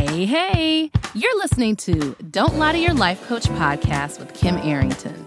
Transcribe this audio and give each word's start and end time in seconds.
Hey, 0.00 0.24
hey, 0.24 0.90
you're 1.12 1.36
listening 1.36 1.76
to 1.76 2.16
Don't 2.30 2.56
Lie 2.56 2.72
to 2.72 2.78
Your 2.78 2.94
Life 2.94 3.22
Coach 3.28 3.44
podcast 3.44 4.18
with 4.18 4.32
Kim 4.32 4.56
Arrington. 4.56 5.26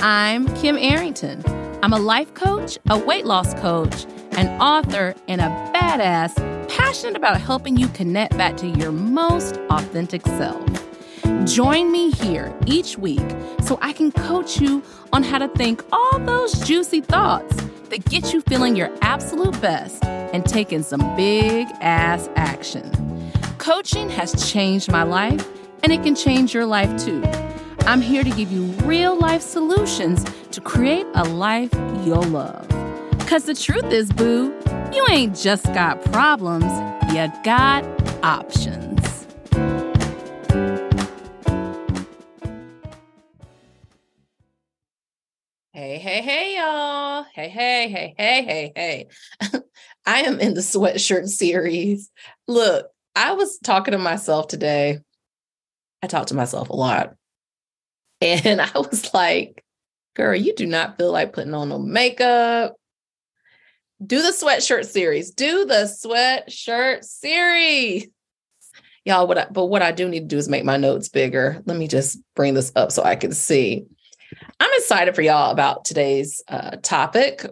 I'm 0.00 0.54
Kim 0.56 0.76
Arrington. 0.76 1.42
I'm 1.82 1.94
a 1.94 1.98
life 1.98 2.34
coach, 2.34 2.76
a 2.90 2.98
weight 2.98 3.24
loss 3.24 3.54
coach, 3.54 4.04
an 4.32 4.48
author, 4.60 5.14
and 5.28 5.40
a 5.40 5.44
badass 5.74 6.36
passionate 6.68 7.16
about 7.16 7.40
helping 7.40 7.78
you 7.78 7.88
connect 7.88 8.36
back 8.36 8.58
to 8.58 8.68
your 8.68 8.92
most 8.92 9.56
authentic 9.70 10.26
self. 10.26 10.62
Join 11.46 11.90
me 11.90 12.10
here 12.10 12.54
each 12.66 12.98
week 12.98 13.24
so 13.62 13.78
I 13.80 13.94
can 13.94 14.12
coach 14.12 14.60
you 14.60 14.82
on 15.14 15.22
how 15.22 15.38
to 15.38 15.48
think 15.48 15.82
all 15.90 16.18
those 16.18 16.52
juicy 16.66 17.00
thoughts 17.00 17.56
that 17.88 18.04
get 18.10 18.34
you 18.34 18.42
feeling 18.42 18.76
your 18.76 18.90
absolute 19.00 19.58
best 19.62 20.04
and 20.04 20.44
taking 20.44 20.82
some 20.82 21.00
big 21.16 21.66
ass 21.80 22.28
action. 22.36 22.92
Coaching 23.62 24.08
has 24.08 24.50
changed 24.50 24.90
my 24.90 25.04
life, 25.04 25.48
and 25.84 25.92
it 25.92 26.02
can 26.02 26.16
change 26.16 26.52
your 26.52 26.66
life 26.66 27.04
too. 27.04 27.22
I'm 27.82 28.00
here 28.00 28.24
to 28.24 28.30
give 28.30 28.50
you 28.50 28.64
real 28.82 29.16
life 29.16 29.40
solutions 29.40 30.24
to 30.50 30.60
create 30.60 31.06
a 31.14 31.22
life 31.22 31.72
you'll 32.04 32.24
love. 32.24 32.66
Because 33.18 33.44
the 33.44 33.54
truth 33.54 33.84
is, 33.84 34.12
boo, 34.12 34.52
you 34.92 35.06
ain't 35.08 35.36
just 35.36 35.64
got 35.66 36.04
problems, 36.06 36.64
you 37.14 37.32
got 37.44 37.84
options. 38.24 39.28
Hey, 45.72 45.98
hey, 45.98 46.20
hey, 46.20 46.56
y'all. 46.56 47.26
Hey, 47.32 47.48
hey, 47.48 47.88
hey, 47.88 48.14
hey, 48.18 48.42
hey, 48.42 48.72
hey. 48.74 49.60
I 50.04 50.22
am 50.22 50.40
in 50.40 50.54
the 50.54 50.62
sweatshirt 50.62 51.28
series. 51.28 52.10
Look, 52.48 52.88
I 53.14 53.32
was 53.32 53.58
talking 53.58 53.92
to 53.92 53.98
myself 53.98 54.48
today. 54.48 55.00
I 56.02 56.06
talk 56.06 56.28
to 56.28 56.34
myself 56.34 56.68
a 56.68 56.76
lot. 56.76 57.14
And 58.20 58.60
I 58.60 58.70
was 58.74 59.12
like, 59.12 59.64
girl, 60.14 60.34
you 60.34 60.54
do 60.54 60.66
not 60.66 60.98
feel 60.98 61.12
like 61.12 61.32
putting 61.32 61.54
on 61.54 61.68
no 61.68 61.78
makeup. 61.78 62.74
Do 64.04 64.20
the 64.20 64.32
sweatshirt 64.32 64.86
series. 64.86 65.30
Do 65.30 65.64
the 65.64 65.84
sweatshirt 65.84 67.04
series. 67.04 68.08
Y'all, 69.04 69.26
what 69.26 69.38
I, 69.38 69.46
but 69.50 69.66
what 69.66 69.82
I 69.82 69.92
do 69.92 70.08
need 70.08 70.20
to 70.20 70.26
do 70.26 70.38
is 70.38 70.48
make 70.48 70.64
my 70.64 70.76
notes 70.76 71.08
bigger. 71.08 71.60
Let 71.66 71.76
me 71.76 71.88
just 71.88 72.18
bring 72.34 72.54
this 72.54 72.72
up 72.76 72.92
so 72.92 73.02
I 73.02 73.16
can 73.16 73.32
see. 73.32 73.84
I'm 74.60 74.70
excited 74.74 75.14
for 75.14 75.22
y'all 75.22 75.50
about 75.50 75.84
today's 75.84 76.42
uh, 76.48 76.76
topic. 76.82 77.44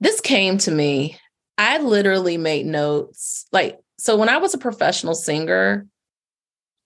This 0.00 0.20
came 0.20 0.56
to 0.58 0.70
me 0.70 1.18
I 1.60 1.76
literally 1.76 2.38
made 2.38 2.64
notes. 2.64 3.44
Like, 3.52 3.78
so 3.98 4.16
when 4.16 4.30
I 4.30 4.38
was 4.38 4.54
a 4.54 4.58
professional 4.58 5.14
singer, 5.14 5.86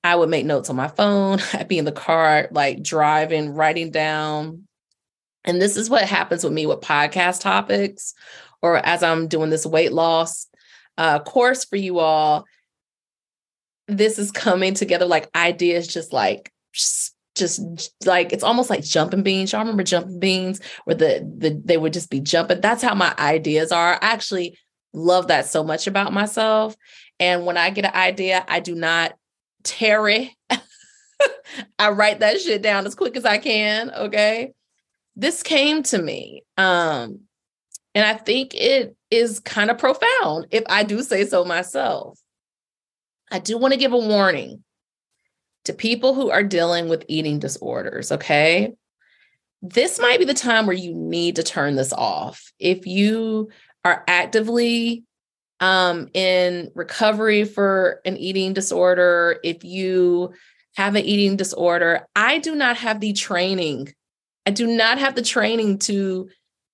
I 0.02 0.16
would 0.16 0.28
make 0.28 0.44
notes 0.44 0.68
on 0.68 0.74
my 0.74 0.88
phone. 0.88 1.38
I'd 1.52 1.68
be 1.68 1.78
in 1.78 1.84
the 1.84 1.92
car, 1.92 2.48
like 2.50 2.82
driving, 2.82 3.50
writing 3.50 3.92
down. 3.92 4.66
And 5.44 5.62
this 5.62 5.76
is 5.76 5.88
what 5.88 6.02
happens 6.02 6.42
with 6.42 6.52
me 6.52 6.66
with 6.66 6.80
podcast 6.80 7.40
topics, 7.40 8.14
or 8.62 8.76
as 8.78 9.04
I'm 9.04 9.28
doing 9.28 9.48
this 9.48 9.64
weight 9.64 9.92
loss 9.92 10.48
uh, 10.98 11.20
course 11.20 11.64
for 11.64 11.76
you 11.76 12.00
all. 12.00 12.44
This 13.86 14.18
is 14.18 14.32
coming 14.32 14.74
together 14.74 15.06
like 15.06 15.30
ideas, 15.36 15.86
just 15.86 16.12
like 16.12 16.50
just 17.36 17.92
like 18.06 18.32
it's 18.32 18.42
almost 18.42 18.70
like 18.70 18.82
jumping 18.82 19.22
beans. 19.22 19.52
Y'all 19.52 19.60
remember 19.60 19.84
jumping 19.84 20.18
beans 20.18 20.60
where 20.84 20.96
the 20.96 21.32
the 21.36 21.60
they 21.64 21.76
would 21.76 21.92
just 21.92 22.10
be 22.10 22.18
jumping. 22.20 22.60
That's 22.60 22.82
how 22.82 22.94
my 22.94 23.14
ideas 23.18 23.70
are. 23.70 23.98
Actually 24.00 24.56
love 24.94 25.28
that 25.28 25.46
so 25.46 25.62
much 25.62 25.86
about 25.86 26.12
myself. 26.12 26.76
And 27.20 27.44
when 27.44 27.56
I 27.56 27.70
get 27.70 27.84
an 27.84 27.94
idea, 27.94 28.44
I 28.48 28.60
do 28.60 28.74
not 28.74 29.14
tarry. 29.62 30.36
I 31.78 31.90
write 31.90 32.20
that 32.20 32.40
shit 32.40 32.62
down 32.62 32.86
as 32.86 32.94
quick 32.94 33.16
as 33.16 33.24
I 33.24 33.38
can. 33.38 33.90
Okay. 33.90 34.52
This 35.16 35.42
came 35.42 35.82
to 35.84 36.00
me. 36.00 36.42
Um, 36.56 37.20
and 37.94 38.04
I 38.04 38.14
think 38.14 38.54
it 38.54 38.96
is 39.10 39.40
kind 39.40 39.70
of 39.70 39.78
profound 39.78 40.46
if 40.50 40.64
I 40.68 40.82
do 40.82 41.02
say 41.02 41.24
so 41.24 41.44
myself. 41.44 42.18
I 43.30 43.38
do 43.38 43.58
want 43.58 43.72
to 43.72 43.78
give 43.78 43.92
a 43.92 43.98
warning 43.98 44.64
to 45.64 45.72
people 45.72 46.14
who 46.14 46.30
are 46.30 46.42
dealing 46.42 46.88
with 46.88 47.04
eating 47.08 47.38
disorders, 47.38 48.12
okay? 48.12 48.74
This 49.62 49.98
might 49.98 50.18
be 50.18 50.24
the 50.24 50.34
time 50.34 50.66
where 50.66 50.76
you 50.76 50.92
need 50.92 51.36
to 51.36 51.42
turn 51.42 51.74
this 51.74 51.92
off. 51.92 52.52
If 52.58 52.86
you 52.86 53.48
are 53.84 54.04
actively 54.08 55.04
um, 55.60 56.08
in 56.14 56.70
recovery 56.74 57.44
for 57.44 58.00
an 58.04 58.16
eating 58.16 58.52
disorder, 58.52 59.38
if 59.44 59.64
you 59.64 60.32
have 60.76 60.96
an 60.96 61.04
eating 61.04 61.36
disorder, 61.36 62.06
I 62.16 62.38
do 62.38 62.54
not 62.54 62.76
have 62.78 63.00
the 63.00 63.12
training. 63.12 63.94
I 64.46 64.50
do 64.50 64.66
not 64.66 64.98
have 64.98 65.14
the 65.14 65.22
training 65.22 65.78
to 65.80 66.28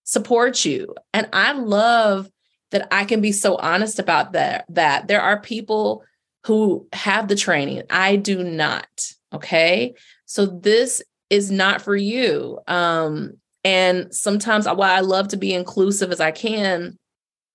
support 0.04 0.65
you. 0.65 0.94
And 1.12 1.28
I 1.32 1.53
love 1.53 2.28
that 2.71 2.88
I 2.91 3.04
can 3.04 3.21
be 3.21 3.32
so 3.32 3.56
honest 3.56 3.98
about 3.98 4.32
that 4.32 4.65
that 4.71 5.09
there 5.09 5.21
are 5.21 5.41
people 5.41 6.04
who 6.47 6.88
have 6.92 7.28
the 7.28 7.37
training. 7.37 7.82
I 7.91 8.16
do 8.16 8.42
not. 8.42 8.88
Okay. 9.32 9.94
So 10.25 10.47
this 10.47 11.03
is 11.28 11.50
not 11.50 11.82
for 11.82 11.94
you. 11.94 12.59
Um, 12.66 13.40
and 13.65 14.15
sometimes 14.15 14.66
while 14.66 14.82
I 14.82 15.00
love 15.00 15.28
to 15.28 15.37
be 15.37 15.53
inclusive 15.53 16.12
as 16.12 16.21
I 16.21 16.31
can, 16.31 16.98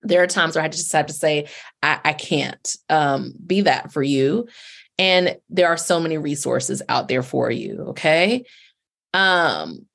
there 0.02 0.22
are 0.22 0.28
times 0.28 0.54
where 0.54 0.64
I 0.64 0.68
just 0.68 0.92
have 0.92 1.06
to 1.06 1.12
say, 1.12 1.48
I, 1.82 2.00
I 2.04 2.12
can't 2.12 2.76
um, 2.88 3.34
be 3.44 3.62
that 3.62 3.92
for 3.92 4.02
you. 4.02 4.46
And 4.98 5.36
there 5.50 5.68
are 5.68 5.76
so 5.76 6.00
many 6.00 6.16
resources 6.16 6.80
out 6.88 7.08
there 7.08 7.22
for 7.22 7.50
you. 7.50 7.86
Okay. 7.88 8.44
Um, 9.12 9.86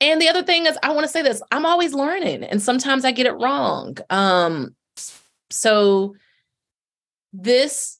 and 0.00 0.20
the 0.20 0.28
other 0.28 0.42
thing 0.42 0.66
is, 0.66 0.78
I 0.82 0.92
want 0.92 1.04
to 1.04 1.12
say 1.12 1.22
this 1.22 1.42
I'm 1.50 1.66
always 1.66 1.92
learning, 1.92 2.44
and 2.44 2.62
sometimes 2.62 3.04
I 3.04 3.12
get 3.12 3.26
it 3.26 3.32
wrong. 3.32 3.98
Um, 4.08 4.74
so 5.50 6.14
this 7.32 7.98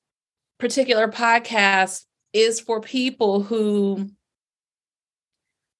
particular 0.58 1.08
podcast 1.08 2.04
is 2.32 2.60
for 2.60 2.80
people 2.80 3.42
who 3.42 4.08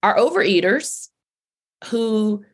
are 0.02 0.16
overeaters, 0.16 1.08
who 1.86 2.44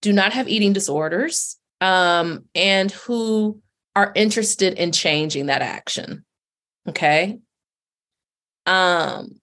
do 0.00 0.12
not 0.12 0.32
have 0.32 0.48
eating 0.48 0.72
disorders, 0.72 1.56
um, 1.80 2.44
and 2.54 2.90
who 2.90 3.60
are 3.96 4.12
interested 4.14 4.74
in 4.74 4.92
changing 4.92 5.46
that 5.46 5.62
action. 5.62 6.24
Okay. 6.88 7.38
Um, 8.66 9.40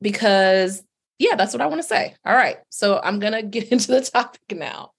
because 0.00 0.82
yeah, 1.18 1.34
that's 1.34 1.52
what 1.52 1.60
I 1.60 1.66
want 1.66 1.82
to 1.82 1.88
say. 1.88 2.14
All 2.24 2.34
right. 2.34 2.58
So 2.70 3.00
I'm 3.02 3.18
gonna 3.18 3.42
get 3.42 3.68
into 3.72 3.88
the 3.88 4.00
topic 4.02 4.40
now. 4.52 4.92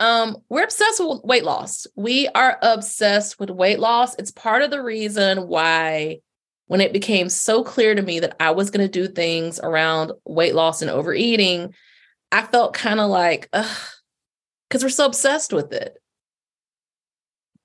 Um, 0.00 0.38
we're 0.48 0.64
obsessed 0.64 0.98
with 0.98 1.22
weight 1.24 1.44
loss. 1.44 1.86
We 1.94 2.26
are 2.28 2.58
obsessed 2.62 3.38
with 3.38 3.50
weight 3.50 3.78
loss. 3.78 4.14
It's 4.18 4.30
part 4.30 4.62
of 4.62 4.70
the 4.70 4.82
reason 4.82 5.46
why, 5.46 6.20
when 6.68 6.80
it 6.80 6.94
became 6.94 7.28
so 7.28 7.62
clear 7.62 7.94
to 7.94 8.00
me 8.00 8.20
that 8.20 8.34
I 8.40 8.52
was 8.52 8.70
going 8.70 8.88
to 8.88 8.90
do 8.90 9.12
things 9.12 9.60
around 9.60 10.12
weight 10.24 10.54
loss 10.54 10.80
and 10.80 10.90
overeating, 10.90 11.74
I 12.32 12.42
felt 12.42 12.74
kind 12.74 13.00
of 13.00 13.10
like, 13.10 13.48
because 13.50 14.82
we're 14.82 14.88
so 14.88 15.06
obsessed 15.06 15.52
with 15.52 15.72
it. 15.72 15.98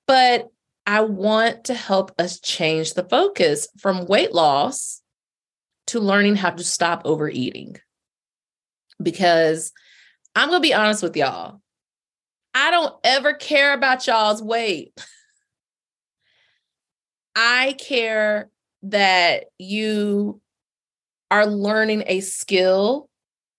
But 0.06 0.48
I 0.86 1.00
want 1.00 1.64
to 1.64 1.74
help 1.74 2.12
us 2.18 2.40
change 2.40 2.94
the 2.94 3.04
focus 3.04 3.68
from 3.78 4.06
weight 4.06 4.32
loss 4.32 5.02
to 5.88 6.00
learning 6.00 6.36
how 6.36 6.50
to 6.50 6.64
stop 6.64 7.02
overeating. 7.04 7.76
Because 9.02 9.72
I'm 10.34 10.48
going 10.48 10.62
to 10.62 10.68
be 10.68 10.74
honest 10.74 11.02
with 11.02 11.16
y'all 11.16 11.60
I 12.58 12.70
don't 12.70 12.94
ever 13.04 13.34
care 13.34 13.74
about 13.74 14.06
y'all's 14.06 14.42
weight. 14.42 14.98
I 17.36 17.76
care 17.78 18.48
that 18.84 19.44
you 19.58 20.40
are 21.30 21.44
learning 21.44 22.04
a 22.06 22.20
skill 22.20 23.10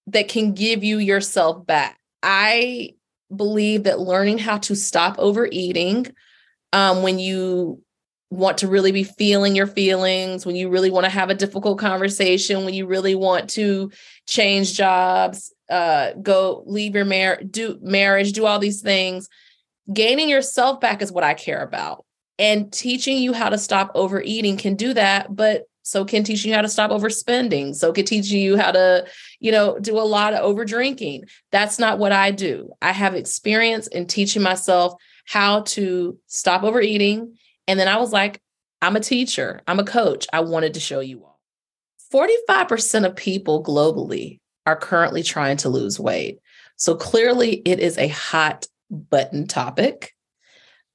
that 0.07 0.27
can 0.27 0.53
give 0.53 0.83
you 0.83 0.97
yourself 0.97 1.65
back. 1.65 1.99
I 2.23 2.95
believe 3.35 3.83
that 3.83 3.99
learning 3.99 4.37
how 4.37 4.57
to 4.59 4.75
stop 4.75 5.17
overeating 5.19 6.07
um, 6.73 7.03
when 7.03 7.19
you 7.19 7.81
want 8.29 8.57
to 8.57 8.67
really 8.67 8.91
be 8.91 9.03
feeling 9.03 9.55
your 9.55 9.67
feelings, 9.67 10.45
when 10.45 10.55
you 10.55 10.69
really 10.69 10.89
want 10.89 11.05
to 11.05 11.09
have 11.09 11.29
a 11.29 11.35
difficult 11.35 11.79
conversation, 11.79 12.65
when 12.65 12.73
you 12.73 12.85
really 12.85 13.15
want 13.15 13.49
to 13.49 13.91
change 14.27 14.73
jobs, 14.73 15.53
uh, 15.69 16.11
go 16.21 16.63
leave 16.65 16.95
your 16.95 17.05
marriage, 17.05 17.47
do 17.49 17.77
marriage, 17.81 18.33
do 18.33 18.45
all 18.45 18.59
these 18.59 18.81
things. 18.81 19.29
Gaining 19.93 20.29
yourself 20.29 20.81
back 20.81 21.01
is 21.01 21.11
what 21.11 21.23
I 21.23 21.33
care 21.33 21.63
about. 21.63 22.05
And 22.39 22.71
teaching 22.71 23.17
you 23.17 23.33
how 23.33 23.49
to 23.49 23.57
stop 23.57 23.91
overeating 23.95 24.57
can 24.57 24.75
do 24.75 24.93
that, 24.93 25.35
but 25.35 25.63
so 25.87 26.05
can 26.05 26.23
teaching 26.23 26.49
you 26.49 26.55
how 26.55 26.61
to 26.61 26.69
stop 26.69 26.91
overspending. 26.91 27.75
So 27.75 27.91
can 27.91 28.05
teaching 28.05 28.39
you 28.39 28.57
how 28.57 28.71
to, 28.71 29.07
you 29.39 29.51
know, 29.51 29.79
do 29.79 29.97
a 29.97 30.01
lot 30.01 30.33
of 30.33 30.41
over 30.41 30.65
drinking. 30.65 31.25
That's 31.51 31.79
not 31.79 31.99
what 31.99 32.11
I 32.11 32.31
do. 32.31 32.71
I 32.81 32.91
have 32.91 33.15
experience 33.15 33.87
in 33.87 34.07
teaching 34.07 34.41
myself 34.41 34.93
how 35.25 35.61
to 35.61 36.17
stop 36.27 36.63
overeating 36.63 37.37
And 37.67 37.79
then 37.79 37.87
I 37.87 37.97
was 37.97 38.13
like, 38.13 38.41
I'm 38.81 38.95
a 38.95 39.01
teacher, 39.01 39.61
I'm 39.67 39.79
a 39.79 39.83
coach. 39.83 40.27
I 40.31 40.41
wanted 40.41 40.75
to 40.75 40.79
show 40.79 40.99
you 40.99 41.23
all. 41.23 41.39
45% 42.13 43.05
of 43.05 43.15
people 43.15 43.63
globally 43.63 44.39
are 44.65 44.77
currently 44.77 45.23
trying 45.23 45.57
to 45.57 45.69
lose 45.69 45.99
weight. 45.99 46.39
So 46.77 46.95
clearly, 46.95 47.61
it 47.65 47.79
is 47.79 47.97
a 47.97 48.07
hot 48.07 48.67
button 48.89 49.47
topic. 49.47 50.13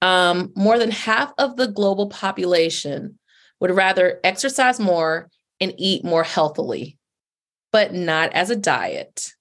Um, 0.00 0.52
more 0.56 0.78
than 0.78 0.90
half 0.90 1.32
of 1.38 1.56
the 1.56 1.68
global 1.68 2.08
population 2.08 3.18
would 3.62 3.70
rather 3.70 4.18
exercise 4.24 4.80
more 4.80 5.30
and 5.60 5.72
eat 5.78 6.04
more 6.04 6.24
healthily, 6.24 6.98
but 7.70 7.94
not 7.94 8.32
as 8.32 8.50
a 8.50 8.56
diet. 8.56 9.34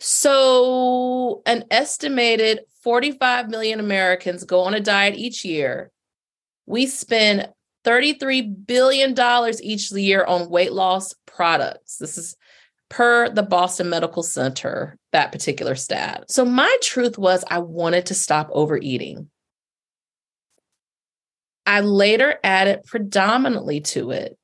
So, 0.00 1.42
an 1.46 1.66
estimated 1.70 2.62
45 2.82 3.48
million 3.48 3.78
Americans 3.78 4.42
go 4.42 4.62
on 4.62 4.74
a 4.74 4.80
diet 4.80 5.14
each 5.14 5.44
year. 5.44 5.92
We 6.66 6.86
spend 6.86 7.48
$33 7.84 8.66
billion 8.66 9.14
each 9.62 9.92
year 9.92 10.24
on 10.24 10.50
weight 10.50 10.72
loss 10.72 11.14
products. 11.26 11.98
This 11.98 12.18
is 12.18 12.36
per 12.88 13.30
the 13.30 13.44
Boston 13.44 13.88
Medical 13.88 14.24
Center, 14.24 14.98
that 15.12 15.30
particular 15.30 15.76
stat. 15.76 16.24
So, 16.28 16.44
my 16.44 16.76
truth 16.82 17.18
was 17.18 17.44
I 17.48 17.60
wanted 17.60 18.06
to 18.06 18.14
stop 18.14 18.48
overeating. 18.50 19.30
I 21.66 21.80
later 21.80 22.38
added 22.44 22.84
predominantly 22.84 23.80
to 23.80 24.10
it. 24.10 24.38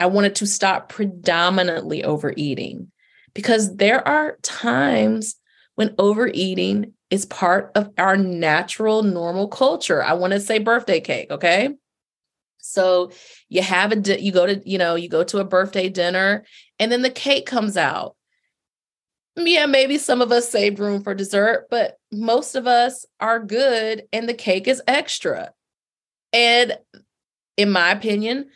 I 0.00 0.06
wanted 0.06 0.36
to 0.36 0.46
stop 0.46 0.88
predominantly 0.88 2.02
overeating 2.02 2.90
because 3.32 3.76
there 3.76 4.06
are 4.06 4.38
times 4.42 5.36
when 5.76 5.94
overeating 5.98 6.92
is 7.10 7.26
part 7.26 7.70
of 7.74 7.90
our 7.98 8.16
natural, 8.16 9.02
normal 9.02 9.48
culture. 9.48 10.02
I 10.02 10.14
want 10.14 10.32
to 10.32 10.40
say 10.40 10.58
birthday 10.58 11.00
cake, 11.00 11.30
okay? 11.30 11.70
So 12.58 13.12
you 13.48 13.62
have 13.62 13.92
a 13.92 13.96
di- 13.96 14.20
you 14.20 14.32
go 14.32 14.46
to 14.46 14.60
you 14.68 14.78
know 14.78 14.94
you 14.94 15.08
go 15.08 15.22
to 15.24 15.38
a 15.38 15.44
birthday 15.44 15.88
dinner 15.88 16.44
and 16.78 16.90
then 16.90 17.02
the 17.02 17.10
cake 17.10 17.46
comes 17.46 17.76
out. 17.76 18.16
Yeah, 19.36 19.66
maybe 19.66 19.98
some 19.98 20.22
of 20.22 20.32
us 20.32 20.48
saved 20.48 20.78
room 20.78 21.02
for 21.02 21.14
dessert, 21.14 21.66
but 21.70 21.98
most 22.12 22.54
of 22.54 22.66
us 22.66 23.04
are 23.20 23.40
good 23.40 24.04
and 24.12 24.28
the 24.28 24.34
cake 24.34 24.66
is 24.68 24.80
extra. 24.86 25.52
And 26.34 26.76
in 27.56 27.70
my 27.70 27.92
opinion, 27.92 28.50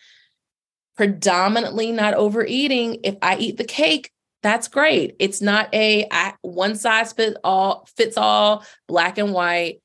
predominantly 0.97 1.93
not 1.93 2.15
overeating, 2.15 2.99
if 3.05 3.17
I 3.23 3.37
eat 3.37 3.57
the 3.57 3.65
cake, 3.65 4.11
that's 4.43 4.69
great. 4.69 5.17
It's 5.19 5.41
not 5.41 5.73
a 5.73 6.07
I, 6.11 6.35
one 6.43 6.75
size 6.75 7.13
fits 7.13 7.37
all 7.43 7.89
fits 7.97 8.17
all 8.17 8.65
black 8.89 9.17
and 9.17 9.33
white. 9.33 9.81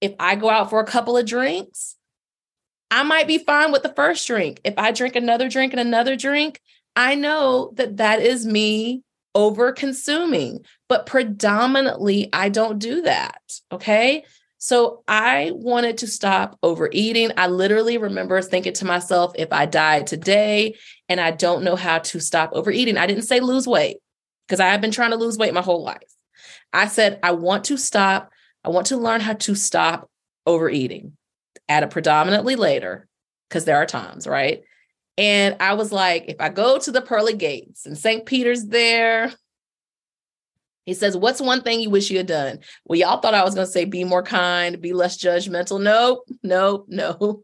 If 0.00 0.14
I 0.20 0.36
go 0.36 0.48
out 0.48 0.70
for 0.70 0.80
a 0.80 0.86
couple 0.86 1.16
of 1.16 1.26
drinks, 1.26 1.96
I 2.90 3.02
might 3.02 3.26
be 3.26 3.38
fine 3.38 3.72
with 3.72 3.82
the 3.82 3.92
first 3.92 4.26
drink. 4.26 4.60
If 4.64 4.74
I 4.78 4.92
drink 4.92 5.16
another 5.16 5.48
drink 5.48 5.72
and 5.72 5.80
another 5.80 6.16
drink, 6.16 6.60
I 6.94 7.14
know 7.14 7.72
that 7.74 7.96
that 7.96 8.20
is 8.20 8.46
me 8.46 9.02
over 9.34 9.72
consuming, 9.72 10.64
but 10.88 11.06
predominantly 11.06 12.28
I 12.32 12.48
don't 12.48 12.78
do 12.78 13.02
that. 13.02 13.40
Okay. 13.72 14.24
So 14.58 15.04
I 15.06 15.52
wanted 15.54 15.98
to 15.98 16.08
stop 16.08 16.58
overeating. 16.62 17.30
I 17.36 17.46
literally 17.46 17.96
remember 17.96 18.42
thinking 18.42 18.72
to 18.74 18.84
myself, 18.84 19.32
if 19.36 19.52
I 19.52 19.66
died 19.66 20.08
today 20.08 20.74
and 21.08 21.20
I 21.20 21.30
don't 21.30 21.62
know 21.62 21.76
how 21.76 21.98
to 21.98 22.20
stop 22.20 22.50
overeating, 22.52 22.96
I 22.96 23.06
didn't 23.06 23.22
say 23.22 23.38
lose 23.38 23.68
weight 23.68 23.98
because 24.46 24.58
I 24.58 24.66
have 24.68 24.80
been 24.80 24.90
trying 24.90 25.12
to 25.12 25.16
lose 25.16 25.38
weight 25.38 25.54
my 25.54 25.62
whole 25.62 25.84
life. 25.84 26.02
I 26.72 26.88
said, 26.88 27.20
I 27.22 27.32
want 27.32 27.64
to 27.66 27.76
stop. 27.76 28.30
I 28.64 28.70
want 28.70 28.88
to 28.88 28.96
learn 28.96 29.20
how 29.20 29.34
to 29.34 29.54
stop 29.54 30.10
overeating 30.44 31.16
at 31.68 31.84
a 31.84 31.88
predominantly 31.88 32.56
later 32.56 33.06
because 33.48 33.64
there 33.64 33.76
are 33.76 33.86
times, 33.86 34.26
right? 34.26 34.62
And 35.16 35.56
I 35.60 35.74
was 35.74 35.92
like, 35.92 36.24
if 36.28 36.40
I 36.40 36.48
go 36.48 36.78
to 36.78 36.90
the 36.90 37.00
pearly 37.00 37.34
gates 37.34 37.86
and 37.86 37.96
St. 37.96 38.26
Peter's 38.26 38.66
there, 38.66 39.32
he 40.88 40.94
says, 40.94 41.18
What's 41.18 41.38
one 41.38 41.60
thing 41.60 41.80
you 41.80 41.90
wish 41.90 42.10
you 42.10 42.16
had 42.16 42.26
done? 42.26 42.60
Well, 42.86 42.98
y'all 42.98 43.20
thought 43.20 43.34
I 43.34 43.44
was 43.44 43.54
going 43.54 43.66
to 43.66 43.70
say 43.70 43.84
be 43.84 44.04
more 44.04 44.22
kind, 44.22 44.80
be 44.80 44.94
less 44.94 45.18
judgmental. 45.18 45.78
Nope, 45.78 46.20
nope, 46.42 46.86
no. 46.88 47.42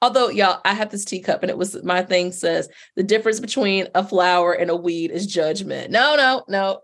Although, 0.00 0.28
y'all, 0.28 0.60
I 0.64 0.72
have 0.72 0.90
this 0.90 1.04
teacup 1.04 1.42
and 1.42 1.50
it 1.50 1.58
was 1.58 1.82
my 1.82 2.02
thing 2.02 2.30
says 2.30 2.68
the 2.94 3.02
difference 3.02 3.40
between 3.40 3.88
a 3.96 4.06
flower 4.06 4.52
and 4.52 4.70
a 4.70 4.76
weed 4.76 5.10
is 5.10 5.26
judgment. 5.26 5.90
No, 5.90 6.14
no, 6.14 6.44
no. 6.46 6.82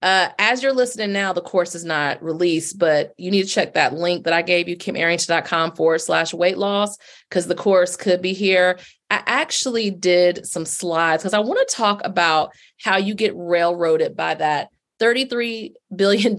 Uh, 0.00 0.28
as 0.38 0.62
you're 0.62 0.72
listening 0.72 1.12
now, 1.12 1.32
the 1.32 1.40
course 1.40 1.74
is 1.74 1.84
not 1.84 2.22
released, 2.22 2.78
but 2.78 3.14
you 3.16 3.30
need 3.32 3.42
to 3.42 3.48
check 3.48 3.74
that 3.74 3.94
link 3.94 4.24
that 4.24 4.32
I 4.32 4.42
gave 4.42 4.68
you, 4.68 4.76
kimarrington.com 4.76 5.72
forward 5.72 5.98
slash 5.98 6.32
weight 6.32 6.56
loss, 6.56 6.96
because 7.28 7.48
the 7.48 7.56
course 7.56 7.96
could 7.96 8.22
be 8.22 8.32
here. 8.32 8.78
I 9.10 9.22
actually 9.26 9.90
did 9.90 10.46
some 10.46 10.64
slides 10.64 11.22
because 11.22 11.34
I 11.34 11.40
want 11.40 11.66
to 11.66 11.74
talk 11.74 12.00
about 12.04 12.52
how 12.80 12.96
you 12.96 13.14
get 13.14 13.32
railroaded 13.34 14.16
by 14.16 14.34
that 14.34 14.68
$33 15.00 15.72
billion 15.94 16.36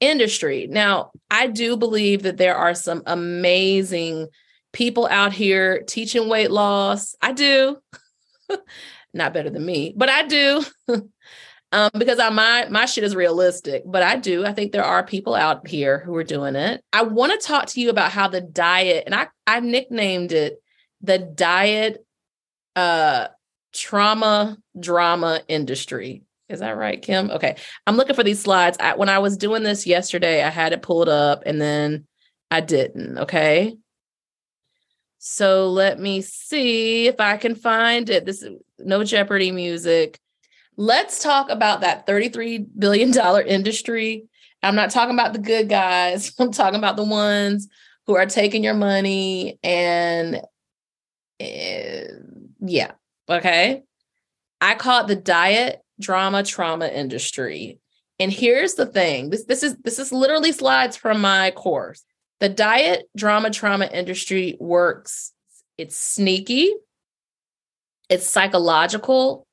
industry. 0.00 0.66
Now, 0.68 1.12
I 1.30 1.46
do 1.46 1.76
believe 1.76 2.22
that 2.22 2.36
there 2.36 2.56
are 2.56 2.74
some 2.74 3.02
amazing 3.06 4.28
people 4.72 5.06
out 5.10 5.32
here 5.32 5.82
teaching 5.82 6.28
weight 6.28 6.50
loss. 6.50 7.14
I 7.20 7.32
do. 7.32 7.78
Not 9.14 9.34
better 9.34 9.50
than 9.50 9.64
me, 9.64 9.92
but 9.96 10.08
I 10.08 10.26
do. 10.26 10.64
um, 11.72 11.90
because 11.98 12.18
I 12.18 12.30
my 12.30 12.66
my 12.70 12.86
shit 12.86 13.04
is 13.04 13.16
realistic, 13.16 13.82
but 13.84 14.02
I 14.02 14.16
do. 14.16 14.44
I 14.44 14.52
think 14.52 14.72
there 14.72 14.84
are 14.84 15.04
people 15.04 15.34
out 15.34 15.66
here 15.66 15.98
who 15.98 16.14
are 16.16 16.24
doing 16.24 16.54
it. 16.54 16.84
I 16.92 17.02
want 17.02 17.32
to 17.32 17.46
talk 17.46 17.66
to 17.66 17.80
you 17.80 17.90
about 17.90 18.12
how 18.12 18.28
the 18.28 18.40
diet, 18.40 19.04
and 19.06 19.14
I 19.14 19.28
I 19.46 19.60
nicknamed 19.60 20.32
it 20.32 20.62
the 21.02 21.18
diet 21.18 22.04
uh 22.76 23.28
trauma 23.72 24.58
drama 24.78 25.40
industry. 25.48 26.22
Is 26.48 26.60
that 26.60 26.76
right, 26.76 27.00
Kim? 27.00 27.30
Okay. 27.30 27.56
I'm 27.86 27.96
looking 27.96 28.16
for 28.16 28.24
these 28.24 28.40
slides. 28.40 28.76
I, 28.80 28.96
when 28.96 29.08
I 29.08 29.20
was 29.20 29.36
doing 29.36 29.62
this 29.62 29.86
yesterday, 29.86 30.42
I 30.42 30.50
had 30.50 30.72
it 30.72 30.82
pulled 30.82 31.08
up 31.08 31.44
and 31.46 31.60
then 31.60 32.06
I 32.50 32.60
didn't. 32.60 33.18
Okay. 33.18 33.76
So 35.22 35.68
let 35.68 36.00
me 36.00 36.22
see 36.22 37.06
if 37.06 37.20
I 37.20 37.36
can 37.36 37.54
find 37.54 38.08
it. 38.08 38.24
This 38.24 38.42
is 38.42 38.56
no 38.78 39.04
Jeopardy 39.04 39.52
music. 39.52 40.18
Let's 40.78 41.22
talk 41.22 41.50
about 41.50 41.82
that 41.82 42.06
$33 42.06 42.66
billion 42.78 43.12
industry. 43.46 44.24
I'm 44.62 44.74
not 44.74 44.90
talking 44.90 45.14
about 45.14 45.34
the 45.34 45.38
good 45.38 45.68
guys. 45.68 46.32
I'm 46.38 46.52
talking 46.52 46.78
about 46.78 46.96
the 46.96 47.04
ones 47.04 47.68
who 48.06 48.16
are 48.16 48.24
taking 48.24 48.64
your 48.64 48.74
money 48.74 49.58
and 49.62 50.36
uh, 50.36 52.14
yeah. 52.60 52.92
Okay. 53.28 53.82
I 54.62 54.74
call 54.74 55.04
it 55.04 55.08
the 55.08 55.16
diet 55.16 55.82
drama 56.00 56.44
trauma 56.44 56.88
industry. 56.88 57.78
And 58.18 58.32
here's 58.32 58.72
the 58.72 58.86
thing. 58.86 59.28
This 59.28 59.44
this 59.44 59.62
is 59.62 59.76
this 59.84 59.98
is 59.98 60.12
literally 60.12 60.52
slides 60.52 60.96
from 60.96 61.20
my 61.20 61.50
course. 61.50 62.04
The 62.40 62.48
diet 62.48 63.08
drama 63.16 63.50
trauma 63.50 63.86
industry 63.86 64.56
works. 64.58 65.32
It's 65.76 65.96
sneaky. 65.96 66.72
It's 68.08 68.28
psychological. 68.28 69.46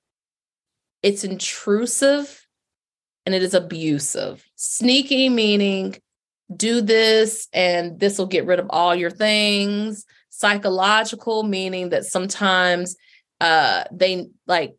It's 1.03 1.23
intrusive 1.23 2.47
and 3.25 3.35
it 3.35 3.43
is 3.43 3.53
abusive. 3.53 4.43
Sneaky 4.55 5.29
meaning 5.29 5.97
do 6.55 6.79
this 6.79 7.49
and 7.51 7.99
this 7.99 8.17
will 8.17 8.25
get 8.25 8.45
rid 8.45 8.59
of 8.59 8.67
all 8.69 8.95
your 8.95 9.11
things. 9.11 10.05
Psychological 10.29 11.43
meaning 11.43 11.89
that 11.89 12.05
sometimes 12.05 12.95
uh 13.39 13.83
they 13.91 14.27
like 14.47 14.75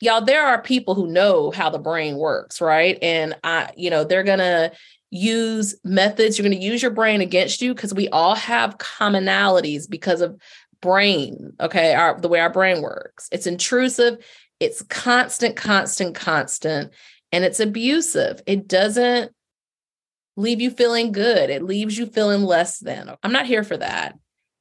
y'all 0.00 0.24
there 0.24 0.44
are 0.44 0.60
people 0.60 0.94
who 0.94 1.06
know 1.06 1.50
how 1.50 1.70
the 1.70 1.78
brain 1.78 2.16
works 2.16 2.60
right 2.60 2.98
and 3.00 3.36
i 3.44 3.70
you 3.76 3.90
know 3.90 4.02
they're 4.02 4.24
gonna 4.24 4.72
use 5.10 5.74
methods. 5.84 6.38
You're 6.38 6.48
gonna 6.48 6.60
use 6.60 6.82
your 6.82 6.90
brain 6.92 7.20
against 7.20 7.60
you 7.62 7.74
because 7.74 7.94
we 7.94 8.08
all 8.08 8.34
have 8.34 8.78
commonalities 8.78 9.88
because 9.88 10.20
of 10.20 10.40
brain 10.80 11.52
okay? 11.60 11.94
Our 11.94 12.18
the 12.20 12.28
way 12.28 12.40
our 12.40 12.50
brain 12.50 12.80
works. 12.80 13.28
It's 13.32 13.46
intrusive 13.46 14.18
it's 14.60 14.82
constant 14.82 15.56
constant 15.56 16.14
constant 16.14 16.92
and 17.32 17.44
it's 17.44 17.60
abusive. 17.60 18.42
It 18.46 18.68
doesn't 18.68 19.32
leave 20.36 20.60
you 20.60 20.70
feeling 20.70 21.12
good. 21.12 21.50
It 21.50 21.62
leaves 21.62 21.96
you 21.96 22.06
feeling 22.06 22.42
less 22.42 22.78
than. 22.78 23.16
I'm 23.22 23.32
not 23.32 23.46
here 23.46 23.64
for 23.64 23.78
that. 23.78 24.18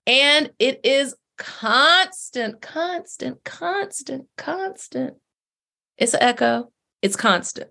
And 0.07 0.51
it 0.57 0.79
is 0.85 1.15
constant 1.37 2.61
constant 2.61 3.43
constant 3.43 4.27
constant. 4.37 5.15
It's 5.97 6.13
an 6.13 6.23
echo, 6.23 6.71
it's 7.01 7.17
constant. 7.17 7.69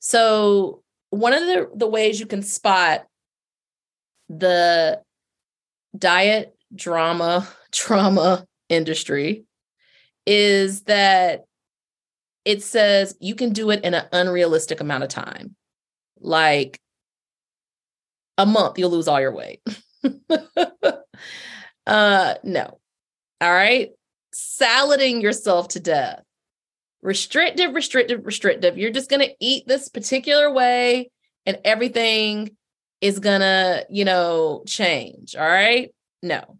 So, 0.00 0.82
one 1.14 1.32
of 1.32 1.40
the, 1.40 1.70
the 1.74 1.86
ways 1.86 2.18
you 2.18 2.26
can 2.26 2.42
spot 2.42 3.06
the 4.28 5.00
diet 5.96 6.56
drama, 6.74 7.48
trauma 7.72 8.46
industry 8.68 9.44
is 10.26 10.82
that 10.82 11.44
it 12.44 12.62
says 12.62 13.16
you 13.20 13.34
can 13.34 13.52
do 13.52 13.70
it 13.70 13.84
in 13.84 13.94
an 13.94 14.06
unrealistic 14.12 14.80
amount 14.80 15.04
of 15.04 15.08
time. 15.08 15.54
Like 16.20 16.80
a 18.36 18.46
month, 18.46 18.78
you'll 18.78 18.90
lose 18.90 19.08
all 19.08 19.20
your 19.20 19.34
weight. 19.34 19.60
uh, 21.86 22.34
no. 22.42 22.78
All 23.40 23.52
right. 23.52 23.90
Salading 24.32 25.20
yourself 25.20 25.68
to 25.68 25.80
death 25.80 26.22
restrictive, 27.04 27.74
restrictive, 27.74 28.24
restrictive. 28.24 28.78
You're 28.78 28.90
just 28.90 29.10
going 29.10 29.20
to 29.20 29.34
eat 29.38 29.68
this 29.68 29.88
particular 29.90 30.50
way 30.50 31.10
and 31.44 31.58
everything 31.62 32.56
is 33.00 33.18
going 33.18 33.42
to, 33.42 33.86
you 33.90 34.06
know, 34.06 34.64
change. 34.66 35.36
All 35.36 35.46
right. 35.46 35.94
No. 36.22 36.58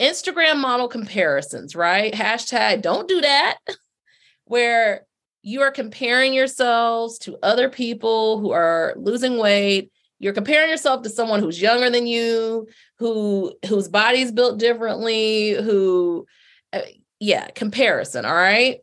Instagram 0.00 0.58
model 0.58 0.86
comparisons, 0.86 1.74
right? 1.74 2.14
Hashtag 2.14 2.80
don't 2.80 3.08
do 3.08 3.20
that, 3.22 3.58
where 4.44 5.04
you 5.42 5.62
are 5.62 5.72
comparing 5.72 6.32
yourselves 6.32 7.18
to 7.20 7.36
other 7.42 7.68
people 7.68 8.38
who 8.38 8.52
are 8.52 8.94
losing 8.96 9.36
weight. 9.38 9.90
You're 10.20 10.32
comparing 10.32 10.70
yourself 10.70 11.02
to 11.02 11.10
someone 11.10 11.40
who's 11.40 11.60
younger 11.60 11.90
than 11.90 12.06
you, 12.06 12.68
who 12.98 13.54
whose 13.66 13.88
body's 13.88 14.30
built 14.30 14.58
differently, 14.58 15.52
who 15.52 16.26
uh, 16.72 16.80
yeah, 17.18 17.48
comparison, 17.48 18.24
all 18.24 18.34
right? 18.34 18.80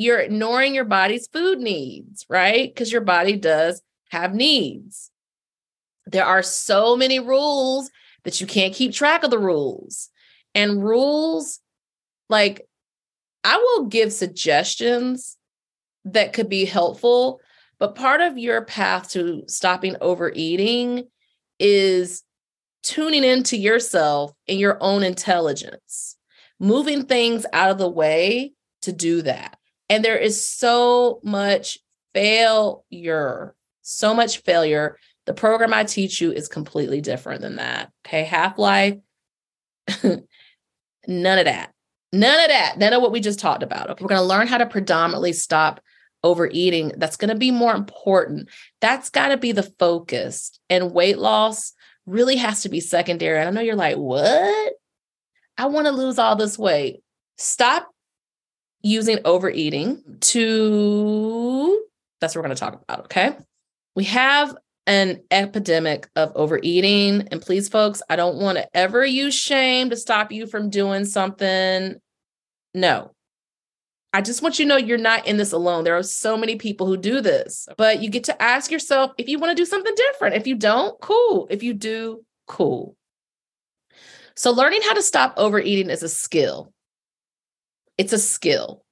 You're 0.00 0.18
ignoring 0.18 0.74
your 0.74 0.86
body's 0.86 1.28
food 1.28 1.60
needs, 1.60 2.24
right? 2.30 2.72
Because 2.72 2.90
your 2.90 3.02
body 3.02 3.36
does 3.36 3.82
have 4.08 4.34
needs. 4.34 5.10
There 6.06 6.24
are 6.24 6.42
so 6.42 6.96
many 6.96 7.20
rules 7.20 7.90
that 8.24 8.40
you 8.40 8.46
can't 8.46 8.72
keep 8.72 8.94
track 8.94 9.24
of 9.24 9.30
the 9.30 9.38
rules. 9.38 10.08
And 10.54 10.82
rules, 10.82 11.60
like, 12.30 12.66
I 13.44 13.58
will 13.58 13.88
give 13.88 14.10
suggestions 14.10 15.36
that 16.06 16.32
could 16.32 16.48
be 16.48 16.64
helpful, 16.64 17.38
but 17.78 17.94
part 17.94 18.22
of 18.22 18.38
your 18.38 18.64
path 18.64 19.10
to 19.10 19.42
stopping 19.48 19.96
overeating 20.00 21.08
is 21.58 22.22
tuning 22.82 23.22
into 23.22 23.58
yourself 23.58 24.32
and 24.48 24.58
your 24.58 24.78
own 24.80 25.02
intelligence, 25.02 26.16
moving 26.58 27.04
things 27.04 27.44
out 27.52 27.70
of 27.70 27.76
the 27.76 27.86
way 27.86 28.54
to 28.80 28.92
do 28.92 29.20
that. 29.20 29.59
And 29.90 30.04
there 30.04 30.16
is 30.16 30.46
so 30.46 31.20
much 31.24 31.78
failure, 32.14 33.54
so 33.82 34.14
much 34.14 34.38
failure. 34.38 34.96
The 35.26 35.34
program 35.34 35.74
I 35.74 35.84
teach 35.84 36.20
you 36.20 36.32
is 36.32 36.48
completely 36.48 37.00
different 37.00 37.42
than 37.42 37.56
that. 37.56 37.90
Okay. 38.06 38.22
Half 38.24 38.56
life, 38.56 38.98
none 40.04 41.38
of 41.38 41.44
that. 41.44 41.72
None 42.12 42.40
of 42.40 42.48
that. 42.48 42.78
None 42.78 42.92
of 42.92 43.02
what 43.02 43.12
we 43.12 43.20
just 43.20 43.40
talked 43.40 43.62
about. 43.62 43.90
Okay. 43.90 44.02
We're 44.02 44.08
going 44.08 44.20
to 44.20 44.26
learn 44.26 44.46
how 44.46 44.58
to 44.58 44.66
predominantly 44.66 45.32
stop 45.32 45.80
overeating. 46.22 46.92
That's 46.96 47.16
going 47.16 47.30
to 47.30 47.36
be 47.36 47.50
more 47.50 47.74
important. 47.74 48.48
That's 48.80 49.10
got 49.10 49.28
to 49.28 49.36
be 49.36 49.52
the 49.52 49.62
focus. 49.78 50.58
And 50.68 50.92
weight 50.92 51.18
loss 51.18 51.72
really 52.06 52.36
has 52.36 52.62
to 52.62 52.68
be 52.68 52.80
secondary. 52.80 53.40
I 53.40 53.50
know 53.50 53.60
you're 53.60 53.76
like, 53.76 53.96
what? 53.96 54.72
I 55.58 55.66
want 55.66 55.86
to 55.86 55.92
lose 55.92 56.18
all 56.18 56.36
this 56.36 56.58
weight. 56.58 57.02
Stop 57.38 57.88
using 58.82 59.18
overeating 59.24 60.02
to 60.20 61.84
that's 62.20 62.34
what 62.34 62.40
we're 62.40 62.48
going 62.48 62.56
to 62.56 62.60
talk 62.60 62.82
about 62.82 63.04
okay? 63.06 63.36
We 63.96 64.04
have 64.04 64.56
an 64.86 65.20
epidemic 65.30 66.08
of 66.16 66.32
overeating 66.34 67.28
and 67.30 67.42
please 67.42 67.68
folks 67.68 68.02
i 68.08 68.16
don't 68.16 68.38
want 68.38 68.56
to 68.56 68.66
ever 68.76 69.04
use 69.04 69.34
shame 69.34 69.90
to 69.90 69.96
stop 69.96 70.32
you 70.32 70.46
from 70.46 70.70
doing 70.70 71.04
something. 71.04 71.96
No. 72.74 73.12
I 74.12 74.22
just 74.22 74.42
want 74.42 74.58
you 74.58 74.64
to 74.64 74.68
know 74.68 74.76
you're 74.76 74.98
not 74.98 75.26
in 75.26 75.36
this 75.36 75.52
alone. 75.52 75.84
There 75.84 75.96
are 75.96 76.02
so 76.02 76.36
many 76.36 76.56
people 76.56 76.86
who 76.86 76.96
do 76.96 77.20
this 77.20 77.68
but 77.76 78.02
you 78.02 78.10
get 78.10 78.24
to 78.24 78.42
ask 78.42 78.70
yourself 78.70 79.12
if 79.18 79.28
you 79.28 79.38
want 79.38 79.56
to 79.56 79.60
do 79.60 79.66
something 79.66 79.94
different. 79.94 80.36
If 80.36 80.46
you 80.46 80.56
don't 80.56 80.98
cool. 81.00 81.46
If 81.50 81.62
you 81.62 81.74
do 81.74 82.24
cool. 82.46 82.96
So 84.34 84.50
learning 84.50 84.80
how 84.82 84.94
to 84.94 85.02
stop 85.02 85.34
overeating 85.36 85.90
is 85.90 86.02
a 86.02 86.08
skill 86.08 86.72
it's 88.00 88.14
a 88.14 88.18
skill 88.18 88.82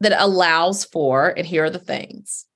that 0.00 0.12
allows 0.22 0.84
for, 0.84 1.28
and 1.28 1.46
here 1.46 1.64
are 1.64 1.70
the 1.70 1.78
things 1.78 2.46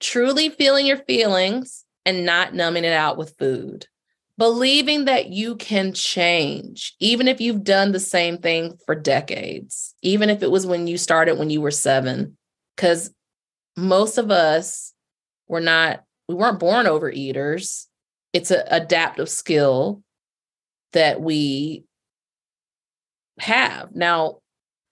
truly 0.00 0.48
feeling 0.48 0.84
your 0.84 0.98
feelings 0.98 1.84
and 2.04 2.26
not 2.26 2.54
numbing 2.54 2.84
it 2.84 2.92
out 2.92 3.16
with 3.16 3.36
food. 3.38 3.86
Believing 4.36 5.04
that 5.04 5.28
you 5.28 5.54
can 5.54 5.92
change, 5.92 6.96
even 6.98 7.28
if 7.28 7.40
you've 7.40 7.62
done 7.62 7.92
the 7.92 8.00
same 8.00 8.38
thing 8.38 8.76
for 8.84 8.94
decades, 8.96 9.94
even 10.02 10.28
if 10.28 10.42
it 10.42 10.50
was 10.50 10.66
when 10.66 10.88
you 10.88 10.98
started 10.98 11.38
when 11.38 11.50
you 11.50 11.60
were 11.60 11.70
seven, 11.70 12.36
because 12.74 13.14
most 13.76 14.18
of 14.18 14.30
us 14.32 14.92
were 15.46 15.60
not, 15.60 16.02
we 16.28 16.34
weren't 16.34 16.58
born 16.58 16.86
overeaters. 16.86 17.86
It's 18.32 18.50
an 18.50 18.62
adaptive 18.68 19.28
skill 19.28 20.02
that 20.94 21.20
we 21.20 21.84
have. 23.38 23.94
Now, 23.94 24.38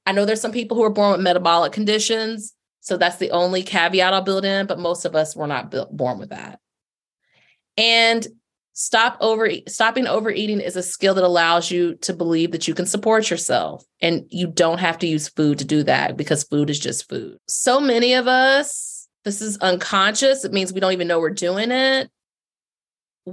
I 0.07 0.13
know 0.13 0.25
there's 0.25 0.41
some 0.41 0.53
people 0.53 0.77
who 0.77 0.85
are 0.85 0.91
born 0.91 1.13
with 1.13 1.21
metabolic 1.21 1.73
conditions. 1.73 2.55
So 2.81 2.97
that's 2.97 3.17
the 3.17 3.31
only 3.31 3.63
caveat 3.63 4.15
I'll 4.15 4.23
build 4.23 4.45
in, 4.45 4.67
but 4.67 4.79
most 4.79 5.05
of 5.05 5.15
us 5.15 5.37
were 5.37 5.47
not 5.47 5.71
built, 5.71 5.95
born 5.95 6.19
with 6.19 6.31
that. 6.31 6.59
And 7.77 8.27
stop 8.73 9.19
over 9.21 9.51
stopping 9.69 10.07
overeating 10.07 10.61
is 10.61 10.77
a 10.77 10.83
skill 10.83 11.13
that 11.15 11.25
allows 11.25 11.71
you 11.71 11.97
to 11.97 12.15
believe 12.15 12.53
that 12.53 12.67
you 12.67 12.75
can 12.75 12.87
support 12.87 13.29
yourself 13.29 13.85
and 14.01 14.25
you 14.31 14.47
don't 14.47 14.79
have 14.79 14.99
to 14.99 15.07
use 15.07 15.29
food 15.29 15.59
to 15.59 15.65
do 15.65 15.83
that 15.83 16.17
because 16.17 16.45
food 16.45 16.71
is 16.71 16.79
just 16.79 17.09
food. 17.09 17.37
So 17.47 17.81
many 17.81 18.15
of 18.15 18.27
us 18.27 19.09
this 19.25 19.43
is 19.43 19.59
unconscious. 19.59 20.47
It 20.47 20.53
means 20.53 20.73
we 20.73 20.81
don't 20.81 20.93
even 20.93 21.09
know 21.09 21.21
we're 21.21 21.31
doing 21.31 21.71
it 21.71 22.11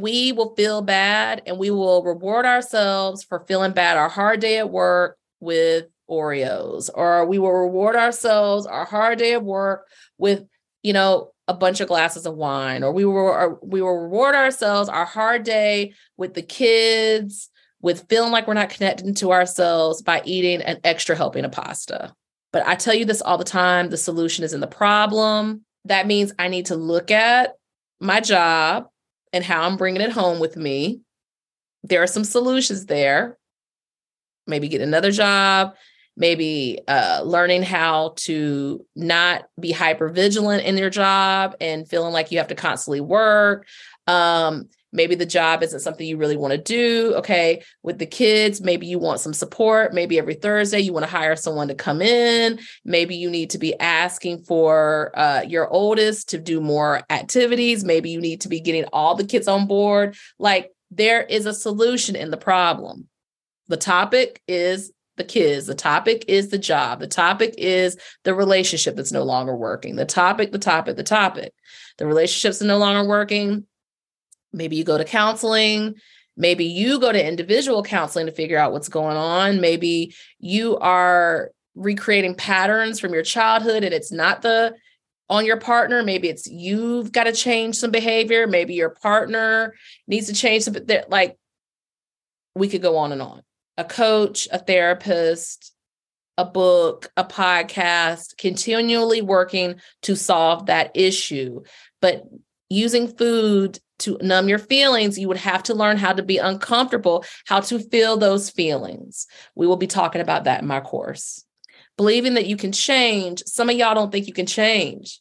we 0.01 0.31
will 0.31 0.55
feel 0.55 0.81
bad 0.81 1.41
and 1.45 1.57
we 1.57 1.71
will 1.71 2.03
reward 2.03 2.45
ourselves 2.45 3.23
for 3.23 3.45
feeling 3.47 3.71
bad 3.71 3.97
our 3.97 4.09
hard 4.09 4.39
day 4.39 4.57
at 4.57 4.69
work 4.69 5.17
with 5.39 5.87
Oreos, 6.09 6.89
or 6.93 7.25
we 7.25 7.37
will 7.37 7.51
reward 7.51 7.95
ourselves 7.95 8.65
our 8.65 8.85
hard 8.85 9.19
day 9.19 9.33
of 9.33 9.43
work 9.43 9.87
with, 10.17 10.45
you 10.81 10.93
know, 10.93 11.31
a 11.47 11.53
bunch 11.53 11.79
of 11.79 11.87
glasses 11.87 12.25
of 12.25 12.35
wine, 12.35 12.83
or 12.83 12.91
we 12.91 13.05
will 13.05 13.33
uh, 13.33 13.49
we 13.61 13.81
will 13.81 13.97
reward 13.97 14.35
ourselves 14.35 14.89
our 14.89 15.05
hard 15.05 15.43
day 15.43 15.93
with 16.17 16.33
the 16.33 16.41
kids, 16.41 17.49
with 17.81 18.07
feeling 18.09 18.31
like 18.31 18.47
we're 18.47 18.53
not 18.53 18.69
connected 18.69 19.15
to 19.17 19.31
ourselves 19.31 20.01
by 20.01 20.21
eating 20.25 20.61
an 20.61 20.79
extra 20.83 21.15
helping 21.15 21.45
of 21.45 21.51
pasta. 21.51 22.13
But 22.51 22.65
I 22.65 22.75
tell 22.75 22.93
you 22.93 23.05
this 23.05 23.21
all 23.21 23.37
the 23.37 23.43
time: 23.43 23.89
the 23.89 23.97
solution 23.97 24.43
is 24.43 24.53
in 24.53 24.59
the 24.59 24.67
problem. 24.67 25.61
That 25.85 26.07
means 26.07 26.33
I 26.37 26.49
need 26.49 26.67
to 26.67 26.75
look 26.75 27.11
at 27.11 27.55
my 27.99 28.19
job 28.19 28.87
and 29.37 29.45
how 29.45 29.61
I'm 29.61 29.77
bringing 29.77 30.01
it 30.01 30.11
home 30.11 30.39
with 30.39 30.57
me. 30.57 31.01
There 31.83 32.01
are 32.01 32.07
some 32.07 32.23
solutions 32.23 32.87
there. 32.87 33.37
Maybe 34.47 34.67
get 34.67 34.81
another 34.81 35.11
job, 35.11 35.75
maybe 36.15 36.79
uh, 36.87 37.21
learning 37.23 37.61
how 37.61 38.13
to 38.17 38.83
not 38.95 39.45
be 39.59 39.71
hyper 39.71 40.09
vigilant 40.09 40.63
in 40.63 40.75
your 40.75 40.89
job 40.89 41.55
and 41.61 41.87
feeling 41.87 42.13
like 42.13 42.31
you 42.31 42.39
have 42.39 42.47
to 42.47 42.55
constantly 42.55 42.99
work. 42.99 43.67
Um, 44.07 44.69
maybe 44.91 45.15
the 45.15 45.25
job 45.25 45.63
isn't 45.63 45.79
something 45.79 46.07
you 46.07 46.17
really 46.17 46.37
want 46.37 46.51
to 46.51 46.57
do. 46.57 47.13
Okay. 47.15 47.63
With 47.83 47.99
the 47.99 48.05
kids, 48.05 48.61
maybe 48.61 48.87
you 48.87 48.99
want 48.99 49.19
some 49.19 49.33
support. 49.33 49.93
Maybe 49.93 50.17
every 50.17 50.35
Thursday 50.35 50.79
you 50.79 50.93
want 50.93 51.05
to 51.05 51.11
hire 51.11 51.35
someone 51.35 51.67
to 51.67 51.75
come 51.75 52.01
in. 52.01 52.59
Maybe 52.85 53.15
you 53.15 53.29
need 53.29 53.49
to 53.51 53.57
be 53.57 53.77
asking 53.79 54.43
for 54.43 55.11
uh, 55.15 55.43
your 55.47 55.67
oldest 55.69 56.29
to 56.29 56.37
do 56.37 56.61
more 56.61 57.01
activities. 57.09 57.83
Maybe 57.83 58.09
you 58.09 58.21
need 58.21 58.41
to 58.41 58.49
be 58.49 58.59
getting 58.59 58.85
all 58.93 59.15
the 59.15 59.25
kids 59.25 59.47
on 59.47 59.67
board. 59.67 60.15
Like 60.39 60.71
there 60.91 61.21
is 61.21 61.45
a 61.45 61.53
solution 61.53 62.15
in 62.15 62.31
the 62.31 62.37
problem. 62.37 63.07
The 63.67 63.77
topic 63.77 64.41
is 64.47 64.91
the 65.17 65.23
kids. 65.23 65.65
The 65.65 65.75
topic 65.75 66.25
is 66.27 66.49
the 66.49 66.57
job. 66.57 66.99
The 66.99 67.07
topic 67.07 67.55
is 67.57 67.97
the 68.23 68.33
relationship 68.33 68.95
that's 68.95 69.11
no 69.11 69.23
longer 69.23 69.55
working. 69.55 69.95
The 69.95 70.05
topic, 70.05 70.51
the 70.51 70.59
topic, 70.59 70.95
the 70.95 71.03
topic. 71.03 71.53
The 71.97 72.07
relationships 72.07 72.61
are 72.61 72.65
no 72.65 72.77
longer 72.77 73.07
working. 73.07 73.65
Maybe 74.53 74.75
you 74.75 74.83
go 74.83 74.97
to 74.97 75.05
counseling. 75.05 75.95
Maybe 76.35 76.65
you 76.65 76.99
go 76.99 77.11
to 77.11 77.27
individual 77.27 77.83
counseling 77.83 78.27
to 78.27 78.31
figure 78.31 78.57
out 78.57 78.71
what's 78.71 78.89
going 78.89 79.17
on. 79.17 79.59
Maybe 79.59 80.15
you 80.39 80.77
are 80.77 81.51
recreating 81.75 82.35
patterns 82.35 82.99
from 82.99 83.13
your 83.13 83.23
childhood 83.23 83.83
and 83.83 83.93
it's 83.93 84.11
not 84.11 84.41
the 84.41 84.75
on 85.29 85.45
your 85.45 85.57
partner. 85.57 86.03
Maybe 86.03 86.29
it's 86.29 86.47
you've 86.47 87.11
got 87.11 87.25
to 87.25 87.33
change 87.33 87.75
some 87.75 87.91
behavior. 87.91 88.47
Maybe 88.47 88.75
your 88.75 88.91
partner 88.91 89.75
needs 90.07 90.27
to 90.27 90.33
change 90.33 90.63
some. 90.63 90.75
Like 91.09 91.37
we 92.55 92.67
could 92.67 92.81
go 92.81 92.97
on 92.97 93.11
and 93.11 93.21
on 93.21 93.41
a 93.77 93.83
coach, 93.83 94.47
a 94.51 94.57
therapist, 94.57 95.73
a 96.37 96.45
book, 96.45 97.11
a 97.17 97.23
podcast, 97.23 98.37
continually 98.37 99.21
working 99.21 99.75
to 100.03 100.15
solve 100.15 100.67
that 100.67 100.91
issue. 100.95 101.61
But 102.01 102.23
using 102.69 103.07
food 103.07 103.79
to 103.99 104.17
numb 104.21 104.49
your 104.49 104.59
feelings, 104.59 105.17
you 105.17 105.27
would 105.27 105.37
have 105.37 105.63
to 105.63 105.73
learn 105.73 105.97
how 105.97 106.13
to 106.13 106.23
be 106.23 106.37
uncomfortable, 106.37 107.25
how 107.45 107.59
to 107.61 107.79
feel 107.79 108.17
those 108.17 108.49
feelings. 108.49 109.27
We 109.55 109.67
will 109.67 109.77
be 109.77 109.87
talking 109.87 110.21
about 110.21 110.45
that 110.45 110.61
in 110.61 110.67
my 110.67 110.79
course. 110.79 111.43
Believing 111.97 112.35
that 112.35 112.45
you 112.45 112.57
can 112.57 112.71
change. 112.71 113.43
Some 113.45 113.69
of 113.69 113.75
y'all 113.75 113.95
don't 113.95 114.11
think 114.11 114.27
you 114.27 114.33
can 114.33 114.45
change. 114.45 115.19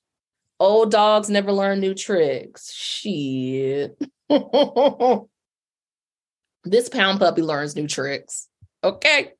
Old 0.61 0.91
dogs 0.91 1.31
never 1.31 1.53
learn 1.53 1.81
new 1.81 1.95
tricks. 1.95 2.73
Shit. 2.73 3.99
This 6.67 6.89
pound 6.89 7.21
puppy 7.21 7.43
learns 7.43 7.77
new 7.77 7.87
tricks. 7.87 8.49
Okay. 8.83 9.33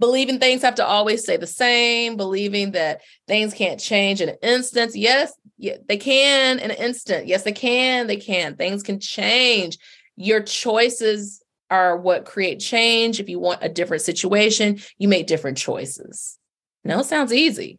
Believing 0.00 0.40
things 0.40 0.62
have 0.62 0.74
to 0.76 0.86
always 0.86 1.22
stay 1.22 1.36
the 1.36 1.46
same, 1.46 2.16
believing 2.16 2.72
that 2.72 3.02
things 3.28 3.54
can't 3.54 3.78
change 3.78 4.20
in 4.20 4.28
an 4.28 4.36
instant. 4.42 4.94
Yes, 4.94 5.32
yeah, 5.56 5.76
they 5.88 5.96
can 5.96 6.58
in 6.58 6.70
an 6.70 6.76
instant. 6.76 7.26
Yes, 7.26 7.44
they 7.44 7.52
can. 7.52 8.06
They 8.06 8.16
can. 8.16 8.56
Things 8.56 8.82
can 8.82 8.98
change. 8.98 9.78
Your 10.16 10.42
choices 10.42 11.42
are 11.70 11.96
what 11.96 12.24
create 12.24 12.60
change. 12.60 13.20
If 13.20 13.28
you 13.28 13.38
want 13.38 13.62
a 13.62 13.68
different 13.68 14.02
situation, 14.02 14.80
you 14.98 15.08
make 15.08 15.26
different 15.26 15.58
choices. 15.58 16.38
Now 16.84 17.00
it 17.00 17.04
sounds 17.04 17.32
easy. 17.32 17.78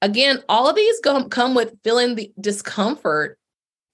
Again, 0.00 0.42
all 0.48 0.68
of 0.68 0.76
these 0.76 1.00
come 1.00 1.54
with 1.54 1.74
feeling 1.82 2.14
the 2.14 2.32
discomfort 2.40 3.38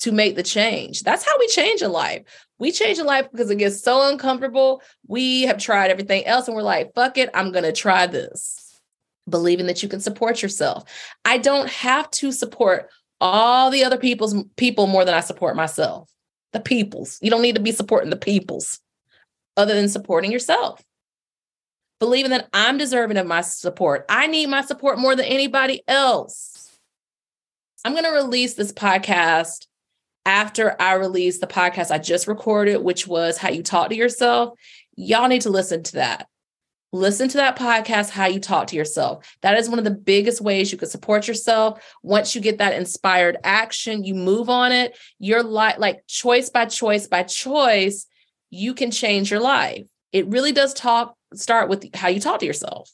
to 0.01 0.13
make 0.13 0.37
the 0.37 0.43
change. 0.43 1.03
That's 1.03 1.25
how 1.25 1.37
we 1.39 1.47
change 1.49 1.83
in 1.83 1.91
life. 1.91 2.23
We 2.59 2.73
change 2.73 2.99
in 2.99 3.07
life 3.07 3.29
because 3.31 3.51
it 3.51 3.57
gets 3.57 3.83
so 3.83 4.09
uncomfortable. 4.09 4.83
We 5.07 5.43
have 5.43 5.59
tried 5.59 5.91
everything 5.91 6.25
else 6.25 6.47
and 6.47 6.57
we're 6.57 6.63
like, 6.63 6.95
fuck 6.95 7.19
it, 7.19 7.31
I'm 7.35 7.53
going 7.53 7.65
to 7.65 7.73
try 7.73 8.07
this. 8.07 8.81
Believing 9.29 9.67
that 9.67 9.83
you 9.83 9.89
can 9.89 10.01
support 10.01 10.43
yourself. 10.43 10.85
I 11.25 11.39
don't 11.39 11.69
have 11.69 12.11
to 12.13 12.33
support 12.33 12.89
all 13.21 13.71
the 13.71 13.85
other 13.85 13.99
people's 13.99 14.35
people 14.57 14.87
more 14.87 15.05
than 15.05 15.15
I 15.15 15.21
support 15.21 15.57
myself. 15.57 16.09
The 16.53 16.61
people's. 16.61 17.19
You 17.21 17.31
don't 17.31 17.43
need 17.43 17.57
to 17.57 17.63
be 17.63 17.73
supporting 17.73 18.11
the 18.11 18.17
people's 18.17 18.81
other 19.57 19.75
than 19.75 19.89
supporting 19.89 20.33
yourself. 20.33 20.83
Believing 22.01 22.31
that 22.31 22.49
I'm 22.53 22.79
deserving 22.79 23.17
of 23.17 23.27
my 23.27 23.41
support. 23.41 24.07
I 24.09 24.29
need 24.29 24.47
my 24.47 24.63
support 24.63 24.99
more 24.99 25.17
than 25.17 25.27
anybody 25.27 25.83
else. 25.89 26.79
I'm 27.85 27.93
going 27.93 28.05
to 28.05 28.11
release 28.11 28.55
this 28.55 28.73
podcast 28.73 29.67
after 30.29 30.77
I 30.79 30.93
released 30.93 31.41
the 31.41 31.47
podcast 31.47 31.91
I 31.91 31.97
just 31.97 32.29
recorded, 32.29 32.83
which 32.83 33.07
was 33.07 33.39
How 33.39 33.49
You 33.49 33.63
Talk 33.63 33.89
to 33.89 33.97
Yourself, 33.97 34.59
y'all 34.95 35.27
need 35.27 35.41
to 35.43 35.51
listen 35.51 35.83
to 35.85 35.93
that. 35.95 36.29
Listen 36.93 37.31
to 37.31 37.39
that 37.39 37.59
podcast, 37.59 38.11
How 38.11 38.27
You 38.27 38.39
Talk 38.39 38.67
to 38.67 38.77
Yourself. 38.77 39.25
That 39.41 39.57
is 39.57 39.71
one 39.71 39.79
of 39.79 39.87
the 39.87 39.91
biggest 39.91 40.43
ways 40.43 40.71
you 40.71 40.77
can 40.77 40.91
support 40.91 41.27
yourself. 41.27 41.83
Once 42.03 42.35
you 42.35 42.43
get 42.43 42.59
that 42.59 42.75
inspired 42.75 43.39
action, 43.43 44.05
you 44.05 44.15
move 44.15 44.51
on 44.51 44.71
it. 44.71 44.99
Your 45.19 45.43
life, 45.43 45.77
like 45.79 46.07
choice 46.07 46.51
by 46.51 46.67
choice 46.67 47.07
by 47.07 47.23
choice, 47.23 48.07
you 48.51 48.75
can 48.75 48.91
change 48.91 49.31
your 49.31 49.41
life. 49.41 49.87
It 50.13 50.27
really 50.27 50.53
does 50.53 50.75
talk, 50.75 51.17
start 51.33 51.71
with 51.71 51.95
how 51.95 52.09
you 52.09 52.21
talk 52.21 52.41
to 52.41 52.47
yourself. 52.47 52.91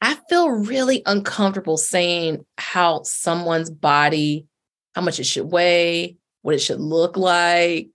I 0.00 0.16
feel 0.30 0.48
really 0.48 1.02
uncomfortable 1.04 1.76
saying 1.76 2.46
how 2.56 3.02
someone's 3.02 3.68
body, 3.68 4.46
how 4.94 5.02
much 5.02 5.20
it 5.20 5.24
should 5.24 5.52
weigh, 5.52 6.16
what 6.46 6.54
it 6.54 6.60
should 6.60 6.80
look 6.80 7.16
like. 7.16 7.90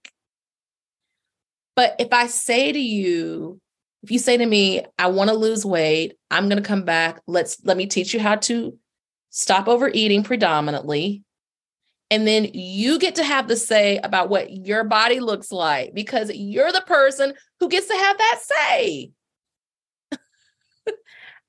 But 1.77 1.95
if 1.99 2.11
I 2.11 2.27
say 2.27 2.73
to 2.73 2.79
you, 2.79 3.61
if 4.03 4.11
you 4.11 4.19
say 4.19 4.35
to 4.35 4.45
me, 4.45 4.83
I 4.99 5.07
want 5.07 5.29
to 5.29 5.35
lose 5.37 5.65
weight, 5.65 6.17
I'm 6.29 6.49
going 6.49 6.61
to 6.61 6.67
come 6.67 6.83
back. 6.83 7.21
Let's 7.27 7.63
let 7.63 7.77
me 7.77 7.85
teach 7.85 8.13
you 8.13 8.19
how 8.19 8.35
to 8.35 8.77
stop 9.29 9.69
overeating 9.69 10.23
predominantly. 10.23 11.23
And 12.09 12.27
then 12.27 12.49
you 12.53 12.99
get 12.99 13.15
to 13.15 13.23
have 13.23 13.47
the 13.47 13.55
say 13.55 13.99
about 13.99 14.27
what 14.27 14.51
your 14.51 14.83
body 14.83 15.21
looks 15.21 15.53
like 15.53 15.93
because 15.93 16.29
you're 16.35 16.73
the 16.73 16.81
person 16.81 17.33
who 17.61 17.69
gets 17.69 17.87
to 17.87 17.93
have 17.93 18.17
that 18.17 18.39
say. 18.41 19.11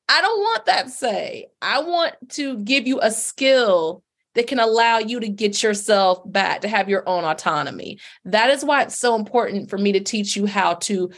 I 0.09 0.21
don't 0.21 0.39
want 0.39 0.67
that 0.67 0.89
say. 0.89 1.47
I 1.61 1.81
want 1.81 2.15
to 2.35 2.59
give 2.59 2.87
you 2.87 3.01
a 3.01 3.11
skill 3.11 4.05
that 4.35 4.47
can 4.47 4.59
allow 4.59 4.99
you 4.99 5.21
to 5.21 5.29
get 5.29 5.63
yourself 5.63 6.21
back 6.25 6.63
to 6.63 6.69
have 6.69 6.89
your 6.89 7.09
own 7.09 7.25
autonomy. 7.25 7.99
That 8.25 8.51
is 8.51 8.65
why 8.65 8.83
it's 8.83 8.99
so 8.99 9.15
important 9.15 9.71
for 9.71 9.79
me 9.79 9.93
to 9.93 10.01
teach 10.01 10.37
you 10.37 10.47
how 10.47 10.75
to 10.75 11.11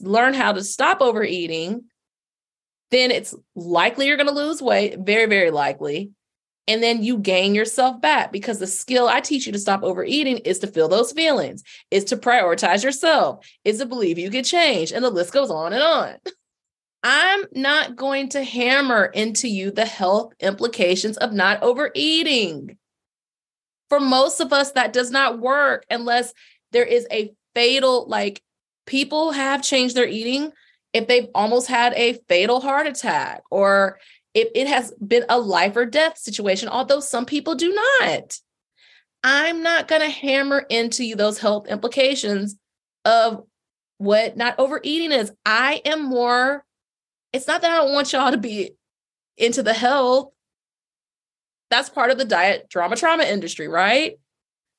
learn 0.00 0.34
how 0.34 0.52
to 0.52 0.62
stop 0.62 1.00
overeating. 1.00 1.84
Then 2.90 3.10
it's 3.10 3.34
likely 3.54 4.06
you're 4.06 4.16
going 4.16 4.28
to 4.28 4.34
lose 4.34 4.60
weight, 4.60 4.98
very, 4.98 5.26
very 5.26 5.50
likely. 5.50 6.10
And 6.68 6.82
then 6.82 7.02
you 7.02 7.18
gain 7.18 7.54
yourself 7.54 8.00
back 8.00 8.30
because 8.30 8.58
the 8.58 8.66
skill 8.66 9.08
I 9.08 9.20
teach 9.20 9.46
you 9.46 9.52
to 9.52 9.58
stop 9.58 9.82
overeating 9.82 10.38
is 10.38 10.60
to 10.60 10.66
feel 10.66 10.88
those 10.88 11.10
feelings, 11.10 11.64
is 11.90 12.04
to 12.04 12.16
prioritize 12.16 12.84
yourself, 12.84 13.44
is 13.64 13.78
to 13.78 13.86
believe 13.86 14.18
you 14.18 14.30
can 14.30 14.44
change. 14.44 14.92
And 14.92 15.04
the 15.04 15.10
list 15.10 15.32
goes 15.32 15.50
on 15.50 15.72
and 15.72 15.82
on. 15.82 16.14
I'm 17.02 17.44
not 17.52 17.96
going 17.96 18.28
to 18.30 18.44
hammer 18.44 19.06
into 19.06 19.48
you 19.48 19.70
the 19.70 19.86
health 19.86 20.34
implications 20.40 21.16
of 21.16 21.32
not 21.32 21.62
overeating. 21.62 22.76
For 23.88 24.00
most 24.00 24.40
of 24.40 24.52
us, 24.52 24.72
that 24.72 24.92
does 24.92 25.10
not 25.10 25.40
work 25.40 25.84
unless 25.90 26.32
there 26.72 26.84
is 26.84 27.06
a 27.10 27.32
fatal, 27.54 28.06
like 28.06 28.42
people 28.86 29.32
have 29.32 29.62
changed 29.62 29.96
their 29.96 30.06
eating 30.06 30.52
if 30.92 31.06
they've 31.06 31.28
almost 31.34 31.68
had 31.68 31.94
a 31.94 32.18
fatal 32.28 32.60
heart 32.60 32.86
attack 32.86 33.42
or 33.50 33.98
if 34.34 34.48
it 34.54 34.66
has 34.66 34.92
been 35.04 35.24
a 35.28 35.38
life 35.38 35.76
or 35.76 35.86
death 35.86 36.18
situation, 36.18 36.68
although 36.68 37.00
some 37.00 37.24
people 37.26 37.54
do 37.54 37.72
not. 37.72 38.38
I'm 39.22 39.62
not 39.62 39.88
going 39.88 40.02
to 40.02 40.08
hammer 40.08 40.64
into 40.68 41.04
you 41.04 41.16
those 41.16 41.38
health 41.38 41.66
implications 41.66 42.56
of 43.04 43.44
what 43.98 44.36
not 44.36 44.58
overeating 44.58 45.12
is. 45.12 45.32
I 45.44 45.82
am 45.84 46.04
more 46.04 46.64
it's 47.32 47.46
not 47.46 47.62
that 47.62 47.70
I 47.70 47.76
don't 47.76 47.92
want 47.92 48.12
y'all 48.12 48.32
to 48.32 48.38
be 48.38 48.72
into 49.36 49.62
the 49.62 49.72
health. 49.72 50.32
That's 51.70 51.88
part 51.88 52.10
of 52.10 52.18
the 52.18 52.24
diet 52.24 52.68
drama 52.68 52.96
trauma 52.96 53.24
industry, 53.24 53.68
right? 53.68 54.18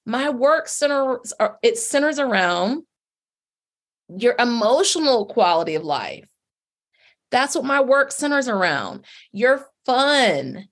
My 0.06 0.30
work 0.30 0.68
centers 0.68 1.34
uh, 1.40 1.50
it 1.62 1.78
centers 1.78 2.20
around 2.20 2.84
your 4.10 4.36
emotional 4.38 5.26
quality 5.26 5.76
of 5.76 5.84
life. 5.84 6.28
That's 7.30 7.56
what 7.56 7.64
my 7.64 7.82
work 7.82 8.12
centers 8.12 8.50
around. 8.50 9.06
Your 9.32 9.66
fun, 9.86 10.68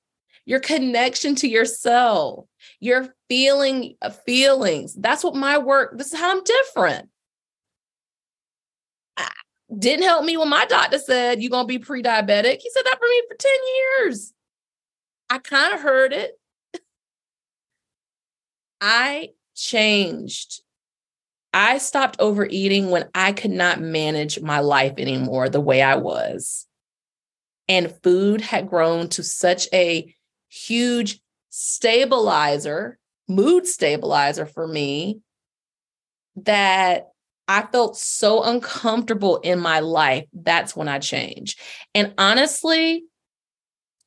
your 0.45 0.59
connection 0.59 1.35
to 1.35 1.47
yourself, 1.47 2.45
your 2.81 3.15
feeling 3.29 3.95
uh, 4.01 4.09
feelings. 4.09 4.93
That's 4.93 5.23
what 5.23 5.35
my 5.35 5.57
work, 5.57 5.97
this 5.97 6.11
is 6.11 6.19
how 6.19 6.31
I'm 6.31 6.43
different 6.43 7.09
didn't 9.77 10.05
help 10.05 10.25
me 10.25 10.37
when 10.37 10.49
my 10.49 10.65
doctor 10.65 10.97
said 10.97 11.41
you're 11.41 11.51
gonna 11.51 11.67
be 11.67 11.79
pre-diabetic. 11.79 12.59
He 12.59 12.69
said 12.71 12.83
that 12.85 12.97
for 12.99 13.07
me 13.07 13.21
for 13.27 13.35
10 13.35 13.51
years. 13.77 14.33
I 15.29 15.37
kind 15.37 15.73
of 15.73 15.81
heard 15.81 16.11
it. 16.13 16.39
I 18.81 19.29
changed. 19.55 20.61
I 21.53 21.77
stopped 21.79 22.19
overeating 22.19 22.89
when 22.89 23.09
I 23.13 23.33
could 23.33 23.51
not 23.51 23.81
manage 23.81 24.39
my 24.39 24.59
life 24.59 24.93
anymore 24.97 25.49
the 25.49 25.61
way 25.61 25.81
I 25.81 25.95
was. 25.95 26.67
And 27.67 27.93
food 28.03 28.41
had 28.41 28.69
grown 28.69 29.09
to 29.09 29.23
such 29.23 29.67
a 29.73 30.13
huge 30.47 31.19
stabilizer, 31.49 32.97
mood 33.27 33.67
stabilizer 33.67 34.45
for 34.45 34.67
me 34.67 35.21
that 36.35 37.09
I 37.49 37.63
felt 37.63 37.97
so 37.97 38.43
uncomfortable 38.43 39.37
in 39.37 39.59
my 39.59 39.79
life. 39.79 40.25
That's 40.33 40.75
when 40.75 40.87
I 40.87 40.99
changed. 40.99 41.59
And 41.95 42.13
honestly, 42.19 43.05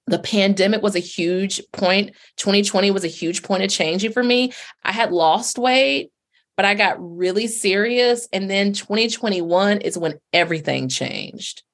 the 0.07 0.21
pandemic 0.21 0.81
was 0.81 0.95
a 0.95 1.01
huge 1.01 1.61
point. 1.73 2.13
2020 2.37 2.93
was 2.93 3.03
a 3.03 3.09
huge 3.09 3.43
point 3.43 3.65
of 3.65 3.69
changing 3.69 4.13
for 4.13 4.23
me. 4.23 4.53
I 4.85 4.93
had 4.93 5.11
lost 5.11 5.59
weight, 5.59 6.13
but 6.57 6.65
I 6.65 6.75
got 6.75 6.97
really 7.01 7.49
serious. 7.49 8.29
And 8.33 8.49
then 8.49 8.75
2021 8.75 9.81
is 9.81 9.99
when 9.99 10.21
everything 10.33 10.89
changed 10.89 11.65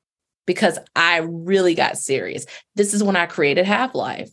because 0.47 0.79
I 0.97 1.19
really 1.19 1.75
got 1.75 1.99
serious. 1.99 2.47
This 2.77 2.95
is 2.95 3.03
when 3.03 3.15
I 3.15 3.27
created 3.27 3.67
Half 3.67 3.95
Life 3.95 4.31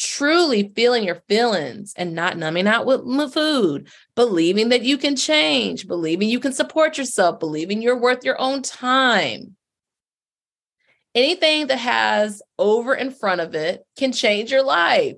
truly 0.00 0.72
feeling 0.74 1.04
your 1.04 1.22
feelings 1.28 1.92
and 1.94 2.14
not 2.14 2.38
numbing 2.38 2.66
out 2.66 2.86
with 2.86 3.34
food, 3.34 3.88
believing 4.14 4.70
that 4.70 4.82
you 4.82 4.96
can 4.96 5.14
change, 5.14 5.86
believing 5.86 6.30
you 6.30 6.40
can 6.40 6.54
support 6.54 6.96
yourself, 6.96 7.38
believing 7.38 7.82
you're 7.82 8.00
worth 8.00 8.24
your 8.24 8.40
own 8.40 8.62
time. 8.62 9.56
Anything 11.14 11.66
that 11.66 11.78
has 11.78 12.40
over 12.58 12.94
in 12.94 13.10
front 13.10 13.42
of 13.42 13.54
it 13.54 13.84
can 13.98 14.12
change 14.12 14.50
your 14.50 14.62
life. 14.62 15.16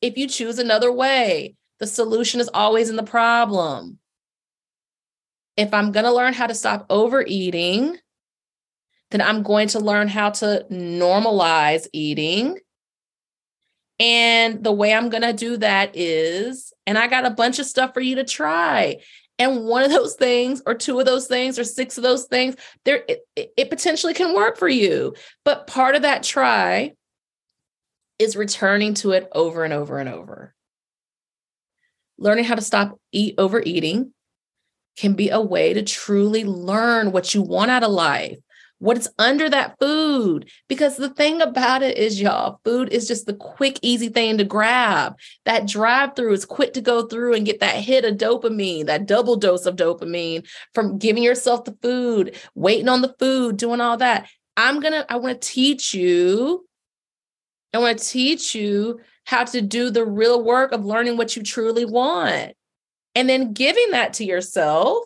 If 0.00 0.16
you 0.16 0.28
choose 0.28 0.60
another 0.60 0.92
way, 0.92 1.56
the 1.80 1.86
solution 1.86 2.40
is 2.40 2.50
always 2.54 2.90
in 2.90 2.96
the 2.96 3.02
problem. 3.02 3.98
If 5.56 5.74
I'm 5.74 5.90
going 5.90 6.04
to 6.04 6.12
learn 6.12 6.34
how 6.34 6.46
to 6.46 6.54
stop 6.54 6.86
overeating, 6.88 7.96
then 9.10 9.22
I'm 9.22 9.42
going 9.42 9.68
to 9.68 9.80
learn 9.80 10.06
how 10.06 10.30
to 10.30 10.66
normalize 10.70 11.88
eating 11.92 12.58
and 13.98 14.62
the 14.62 14.72
way 14.72 14.94
I'm 14.94 15.08
going 15.08 15.22
to 15.22 15.32
do 15.32 15.56
that 15.58 15.96
is, 15.96 16.72
and 16.86 16.96
I 16.96 17.08
got 17.08 17.26
a 17.26 17.30
bunch 17.30 17.58
of 17.58 17.66
stuff 17.66 17.94
for 17.94 18.00
you 18.00 18.16
to 18.16 18.24
try. 18.24 18.98
And 19.40 19.64
one 19.66 19.84
of 19.84 19.90
those 19.90 20.14
things, 20.14 20.62
or 20.66 20.74
two 20.74 20.98
of 20.98 21.06
those 21.06 21.26
things, 21.26 21.58
or 21.58 21.64
six 21.64 21.96
of 21.96 22.02
those 22.02 22.24
things, 22.24 22.56
there 22.84 23.04
it, 23.08 23.24
it 23.36 23.70
potentially 23.70 24.14
can 24.14 24.34
work 24.34 24.56
for 24.56 24.68
you. 24.68 25.14
But 25.44 25.66
part 25.66 25.94
of 25.94 26.02
that 26.02 26.22
try 26.22 26.94
is 28.18 28.36
returning 28.36 28.94
to 28.94 29.12
it 29.12 29.28
over 29.32 29.64
and 29.64 29.72
over 29.72 29.98
and 29.98 30.08
over. 30.08 30.54
Learning 32.18 32.44
how 32.44 32.56
to 32.56 32.62
stop 32.62 32.98
eat 33.12 33.36
overeating 33.38 34.12
can 34.96 35.14
be 35.14 35.30
a 35.30 35.40
way 35.40 35.74
to 35.74 35.82
truly 35.82 36.44
learn 36.44 37.12
what 37.12 37.32
you 37.32 37.42
want 37.42 37.70
out 37.70 37.84
of 37.84 37.92
life 37.92 38.38
what's 38.78 39.08
under 39.18 39.48
that 39.50 39.78
food. 39.78 40.50
Because 40.68 40.96
the 40.96 41.10
thing 41.10 41.40
about 41.40 41.82
it 41.82 41.98
is, 41.98 42.20
y'all, 42.20 42.60
food 42.64 42.90
is 42.90 43.08
just 43.08 43.26
the 43.26 43.34
quick, 43.34 43.78
easy 43.82 44.08
thing 44.08 44.38
to 44.38 44.44
grab. 44.44 45.18
That 45.44 45.66
drive 45.66 46.16
through 46.16 46.32
is 46.32 46.44
quick 46.44 46.72
to 46.74 46.80
go 46.80 47.06
through 47.06 47.34
and 47.34 47.46
get 47.46 47.60
that 47.60 47.76
hit 47.76 48.04
of 48.04 48.16
dopamine, 48.16 48.86
that 48.86 49.06
double 49.06 49.36
dose 49.36 49.66
of 49.66 49.76
dopamine 49.76 50.46
from 50.74 50.98
giving 50.98 51.22
yourself 51.22 51.64
the 51.64 51.76
food, 51.82 52.36
waiting 52.54 52.88
on 52.88 53.02
the 53.02 53.14
food, 53.18 53.56
doing 53.56 53.80
all 53.80 53.96
that. 53.96 54.28
I'm 54.56 54.80
going 54.80 54.92
to, 54.92 55.10
I 55.12 55.16
want 55.16 55.40
to 55.40 55.48
teach 55.48 55.94
you, 55.94 56.66
I 57.72 57.78
want 57.78 57.98
to 57.98 58.04
teach 58.04 58.54
you 58.54 59.00
how 59.24 59.44
to 59.44 59.60
do 59.60 59.90
the 59.90 60.06
real 60.06 60.42
work 60.42 60.72
of 60.72 60.84
learning 60.84 61.16
what 61.16 61.36
you 61.36 61.42
truly 61.42 61.84
want 61.84 62.54
and 63.14 63.28
then 63.28 63.52
giving 63.52 63.90
that 63.90 64.14
to 64.14 64.24
yourself 64.24 65.04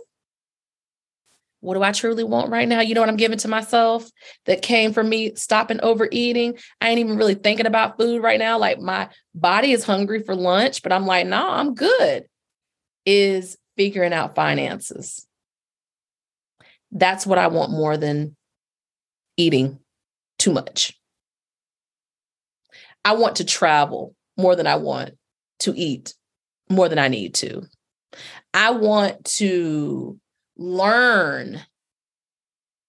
what 1.62 1.74
do 1.74 1.82
I 1.82 1.92
truly 1.92 2.24
want 2.24 2.50
right 2.50 2.66
now? 2.66 2.80
You 2.80 2.94
know 2.94 3.00
what 3.00 3.08
I'm 3.08 3.16
giving 3.16 3.38
to 3.38 3.48
myself 3.48 4.10
that 4.46 4.62
came 4.62 4.92
from 4.92 5.08
me 5.08 5.36
stopping 5.36 5.78
overeating. 5.80 6.58
I 6.80 6.88
ain't 6.88 6.98
even 6.98 7.16
really 7.16 7.36
thinking 7.36 7.66
about 7.66 7.96
food 7.96 8.20
right 8.20 8.38
now. 8.38 8.58
Like 8.58 8.80
my 8.80 9.08
body 9.32 9.70
is 9.70 9.84
hungry 9.84 10.24
for 10.24 10.34
lunch, 10.34 10.82
but 10.82 10.92
I'm 10.92 11.06
like, 11.06 11.24
no, 11.26 11.38
nah, 11.38 11.60
I'm 11.60 11.74
good. 11.74 12.24
Is 13.06 13.56
figuring 13.76 14.12
out 14.12 14.34
finances. 14.34 15.24
That's 16.90 17.24
what 17.24 17.38
I 17.38 17.46
want 17.46 17.70
more 17.70 17.96
than 17.96 18.36
eating 19.36 19.78
too 20.40 20.52
much. 20.52 20.98
I 23.04 23.14
want 23.14 23.36
to 23.36 23.44
travel 23.44 24.16
more 24.36 24.56
than 24.56 24.66
I 24.66 24.76
want 24.76 25.12
to 25.60 25.72
eat 25.76 26.14
more 26.68 26.88
than 26.88 26.98
I 26.98 27.06
need 27.06 27.34
to. 27.34 27.62
I 28.52 28.70
want 28.70 29.24
to 29.36 30.18
learn, 30.56 31.60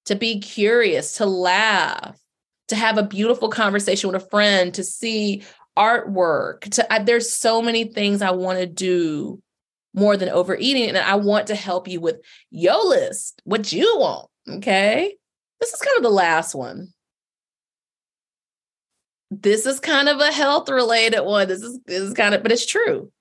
to 0.06 0.16
be 0.16 0.40
curious, 0.40 1.14
to 1.18 1.26
laugh, 1.26 2.20
to 2.68 2.76
have 2.76 2.98
a 2.98 3.04
beautiful 3.04 3.50
conversation 3.50 4.12
with 4.12 4.22
a 4.22 4.30
friend, 4.30 4.74
to 4.74 4.84
see 4.84 5.44
artwork. 5.78 6.62
To 6.72 6.94
I, 6.94 7.00
there's 7.00 7.34
so 7.34 7.62
many 7.62 7.86
things 7.86 8.22
I 8.22 8.32
want 8.32 8.60
to 8.60 8.68
do 8.68 9.42
more 9.94 10.18
than 10.18 10.30
overeating, 10.30 10.90
and 10.90 10.98
I 10.98 11.16
want 11.16 11.48
to 11.48 11.56
help 11.56 11.88
you 11.88 12.02
with 12.02 12.18
your 12.50 12.88
list, 12.88 13.42
what 13.46 13.72
you 13.72 13.98
want. 13.98 14.30
Okay, 14.50 15.16
this 15.60 15.74
is 15.74 15.80
kind 15.80 15.98
of 15.98 16.04
the 16.04 16.10
last 16.10 16.56
one. 16.56 16.90
This 19.32 19.66
is 19.66 19.80
kind 19.80 20.10
of 20.10 20.20
a 20.20 20.32
health 20.32 20.70
related 20.70 21.22
one. 21.22 21.48
This 21.48 21.62
is 21.62 21.80
this 21.86 22.02
is 22.02 22.14
kind 22.14 22.36
of, 22.36 22.44
but 22.44 22.52
it's 22.52 22.66
true 22.66 23.12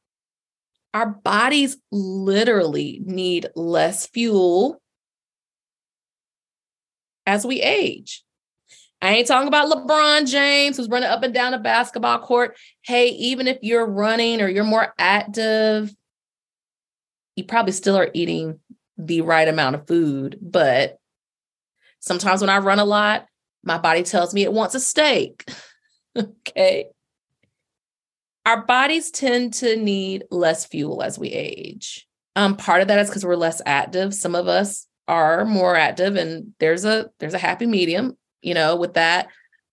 our 0.95 1.07
bodies 1.07 1.77
literally 1.91 3.01
need 3.05 3.49
less 3.55 4.07
fuel 4.07 4.81
as 7.27 7.47
we 7.47 7.63
age. 7.63 8.23
I 9.01 9.15
ain't 9.15 9.27
talking 9.27 9.49
about 9.49 9.71
LeBron 9.71 10.29
James 10.29 10.77
who's 10.77 10.89
running 10.89 11.09
up 11.09 11.23
and 11.23 11.35
down 11.35 11.55
a 11.55 11.59
basketball 11.59 12.21
court. 12.21 12.57
Hey, 12.83 13.09
even 13.09 13.49
if 13.49 13.59
you're 13.63 13.87
running 13.87 14.41
or 14.41 14.49
you're 14.49 14.65
more 14.65 14.95
active, 14.99 15.93
you 17.35 17.45
probably 17.45 17.73
still 17.73 17.97
are 17.97 18.11
eating 18.13 18.61
the 18.99 19.23
right 19.23 19.49
amount 19.49 19.75
of 19.75 19.89
food. 19.89 20.39
But 20.41 20.99
sometimes 21.99 22.43
when 22.43 22.51
I 22.51 22.59
run 22.59 22.79
a 22.79 22.85
lot, 22.85 23.27
my 23.65 23.79
body 23.79 24.03
tells 24.03 24.35
me 24.35 24.43
it 24.43 24.53
wants 24.53 24.75
a 24.75 24.81
steak. 24.81 25.49
okay 26.17 26.87
our 28.45 28.65
bodies 28.65 29.11
tend 29.11 29.55
to 29.55 29.77
need 29.77 30.25
less 30.31 30.65
fuel 30.67 31.03
as 31.03 31.19
we 31.19 31.29
age. 31.29 32.07
Um, 32.35 32.57
part 32.57 32.83
of 32.83 32.89
that 32.89 32.99
is 32.99 33.09
because 33.09 33.25
we're 33.25 33.37
less 33.37 33.61
active. 33.67 34.15
Some 34.15 34.35
of 34.35 34.49
us 34.49 34.87
are 35.07 35.45
more 35.45 35.77
active, 35.77 36.17
and 36.17 36.55
there's 36.59 36.85
a 36.85 37.11
there's 37.19 37.35
a 37.35 37.39
happy 37.39 37.67
medium, 37.67 38.17
you 38.41 38.55
know, 38.55 38.77
with 38.77 38.95
that. 38.95 39.29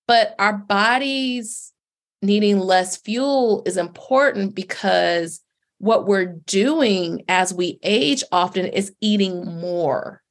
But 0.08 0.36
our 0.40 0.54
bodies 0.54 1.72
needing 2.22 2.60
less 2.60 2.98
fuel 2.98 3.64
is 3.66 3.78
important 3.78 4.56
because 4.56 5.42
what 5.78 6.06
we're 6.06 6.26
doing 6.26 7.24
as 7.30 7.54
we 7.54 7.80
age 7.84 8.24
often 8.32 8.66
is 8.66 8.94
eating 9.00 9.46
more. 9.46 10.22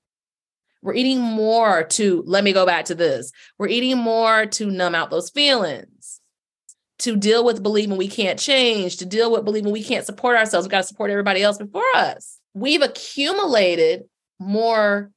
We're 0.83 0.95
eating 0.95 1.21
more 1.21 1.85
to, 1.85 2.23
let 2.27 2.45
me 2.45 2.53
go 2.53 2.65
back 2.67 2.85
to 2.87 2.95
this. 2.95 3.33
We're 3.59 3.69
eating 3.69 3.99
more 3.99 4.47
to 4.47 4.71
numb 4.71 4.95
out 4.95 5.11
those 5.11 5.31
feelings 5.31 5.98
to 7.01 7.17
deal 7.17 7.45
with 7.45 7.63
believing 7.63 7.97
we 7.97 8.09
can't 8.09 8.39
change, 8.39 8.97
to 8.97 9.07
deal 9.07 9.31
with 9.31 9.45
believing 9.45 9.73
we 9.73 9.85
can't 9.85 10.05
support 10.05 10.37
ourselves. 10.37 10.67
We've 10.67 10.73
got 10.73 10.79
to 10.79 10.87
support 10.87 11.11
everybody 11.11 11.43
else 11.43 11.59
before 11.59 11.85
us. 11.95 12.39
We've 12.55 12.83
accumulated 12.83 14.05
more 14.41 15.11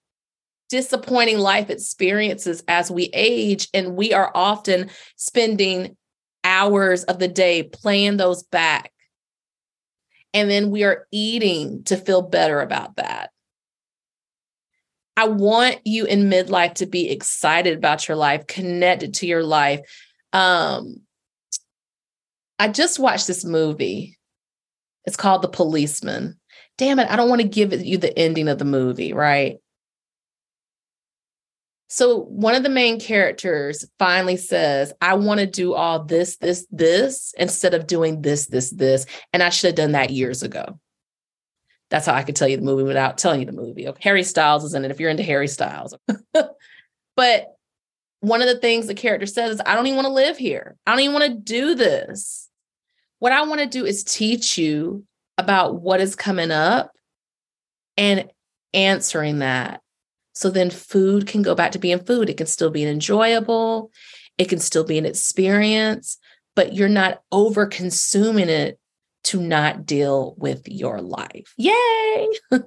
disappointing 0.69 1.37
life 1.37 1.69
experiences 1.69 2.63
as 2.67 2.91
we 2.91 3.09
age, 3.13 3.67
and 3.73 3.95
we 3.95 4.13
are 4.13 4.31
often 4.33 4.89
spending 5.15 5.97
hours 6.43 7.03
of 7.03 7.19
the 7.19 7.27
day 7.27 7.63
playing 7.63 8.17
those 8.17 8.43
back. 8.43 8.91
And 10.33 10.49
then 10.49 10.71
we 10.71 10.83
are 10.83 11.07
eating 11.11 11.83
to 11.85 11.97
feel 11.97 12.21
better 12.21 12.61
about 12.61 12.95
that. 12.95 13.31
I 15.17 15.27
want 15.27 15.79
you 15.83 16.05
in 16.05 16.29
midlife 16.29 16.75
to 16.75 16.85
be 16.85 17.09
excited 17.09 17.77
about 17.77 18.07
your 18.07 18.15
life, 18.15 18.47
connected 18.47 19.15
to 19.15 19.27
your 19.27 19.43
life. 19.43 19.81
Um, 20.31 21.01
I 22.61 22.67
just 22.67 22.99
watched 22.99 23.25
this 23.25 23.43
movie. 23.43 24.19
It's 25.05 25.17
called 25.17 25.41
The 25.41 25.47
Policeman. 25.47 26.39
Damn 26.77 26.99
it, 26.99 27.09
I 27.09 27.15
don't 27.15 27.27
want 27.27 27.41
to 27.41 27.47
give 27.47 27.73
you 27.73 27.97
the 27.97 28.15
ending 28.15 28.47
of 28.47 28.59
the 28.59 28.65
movie, 28.65 29.13
right? 29.13 29.57
So 31.89 32.19
one 32.19 32.53
of 32.53 32.61
the 32.61 32.69
main 32.69 32.99
characters 32.99 33.83
finally 33.97 34.37
says, 34.37 34.93
I 35.01 35.15
want 35.15 35.39
to 35.39 35.47
do 35.47 35.73
all 35.73 36.03
this, 36.03 36.37
this, 36.37 36.67
this 36.69 37.33
instead 37.35 37.73
of 37.73 37.87
doing 37.87 38.21
this, 38.21 38.45
this, 38.45 38.69
this. 38.69 39.07
And 39.33 39.41
I 39.41 39.49
should 39.49 39.69
have 39.69 39.75
done 39.75 39.93
that 39.93 40.11
years 40.11 40.43
ago. 40.43 40.79
That's 41.89 42.05
how 42.05 42.13
I 42.13 42.21
could 42.21 42.35
tell 42.35 42.47
you 42.47 42.57
the 42.57 42.63
movie 42.63 42.83
without 42.83 43.17
telling 43.17 43.39
you 43.39 43.47
the 43.47 43.53
movie. 43.53 43.87
Okay. 43.87 44.01
Harry 44.03 44.21
Styles 44.21 44.63
is 44.63 44.75
in 44.75 44.85
it 44.85 44.91
if 44.91 44.99
you're 44.99 45.09
into 45.09 45.23
Harry 45.23 45.47
Styles. 45.47 45.95
but 47.15 47.55
one 48.19 48.43
of 48.43 48.47
the 48.47 48.59
things 48.59 48.85
the 48.85 48.93
character 48.93 49.25
says 49.25 49.55
is, 49.55 49.61
I 49.65 49.73
don't 49.73 49.87
even 49.87 49.97
want 49.97 50.05
to 50.09 50.13
live 50.13 50.37
here. 50.37 50.77
I 50.85 50.91
don't 50.91 50.99
even 50.99 51.15
want 51.15 51.25
to 51.25 51.39
do 51.39 51.73
this. 51.73 52.49
What 53.21 53.33
I 53.33 53.43
want 53.43 53.61
to 53.61 53.67
do 53.67 53.85
is 53.85 54.03
teach 54.03 54.57
you 54.57 55.05
about 55.37 55.79
what 55.79 56.01
is 56.01 56.15
coming 56.15 56.49
up 56.49 56.91
and 57.95 58.27
answering 58.73 59.39
that 59.39 59.81
So 60.33 60.49
then 60.49 60.71
food 60.71 61.27
can 61.27 61.43
go 61.43 61.53
back 61.53 61.73
to 61.73 61.79
being 61.79 61.99
food. 61.99 62.31
It 62.31 62.37
can 62.37 62.47
still 62.47 62.71
be 62.71 62.81
an 62.81 62.89
enjoyable, 62.89 63.91
it 64.39 64.49
can 64.49 64.57
still 64.57 64.83
be 64.83 64.97
an 64.97 65.05
experience, 65.05 66.17
but 66.55 66.73
you're 66.73 66.89
not 66.89 67.21
over 67.31 67.67
consuming 67.67 68.49
it 68.49 68.79
to 69.25 69.39
not 69.39 69.85
deal 69.85 70.33
with 70.39 70.67
your 70.67 70.99
life. 70.99 71.53
Yay! 71.57 72.27
All 72.51 72.57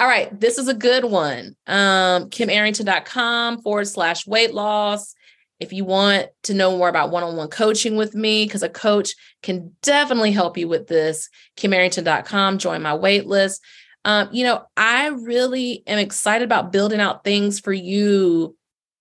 right, 0.00 0.40
this 0.40 0.56
is 0.56 0.68
a 0.68 0.74
good 0.74 1.04
one. 1.04 1.54
Um, 1.66 2.30
KimArrington.com 2.30 3.60
forward 3.60 3.88
slash 3.88 4.26
weight 4.26 4.54
loss. 4.54 5.14
If 5.58 5.72
you 5.72 5.84
want 5.84 6.28
to 6.44 6.54
know 6.54 6.76
more 6.76 6.88
about 6.88 7.10
one 7.10 7.22
on 7.22 7.36
one 7.36 7.48
coaching 7.48 7.96
with 7.96 8.14
me, 8.14 8.44
because 8.44 8.62
a 8.62 8.68
coach 8.68 9.14
can 9.42 9.72
definitely 9.82 10.32
help 10.32 10.58
you 10.58 10.68
with 10.68 10.86
this, 10.86 11.28
KimArrington.com, 11.56 12.58
join 12.58 12.82
my 12.82 12.94
wait 12.94 13.26
list. 13.26 13.62
Um, 14.04 14.28
you 14.32 14.44
know, 14.44 14.64
I 14.76 15.08
really 15.08 15.82
am 15.86 15.98
excited 15.98 16.44
about 16.44 16.72
building 16.72 17.00
out 17.00 17.24
things 17.24 17.58
for 17.58 17.72
you 17.72 18.56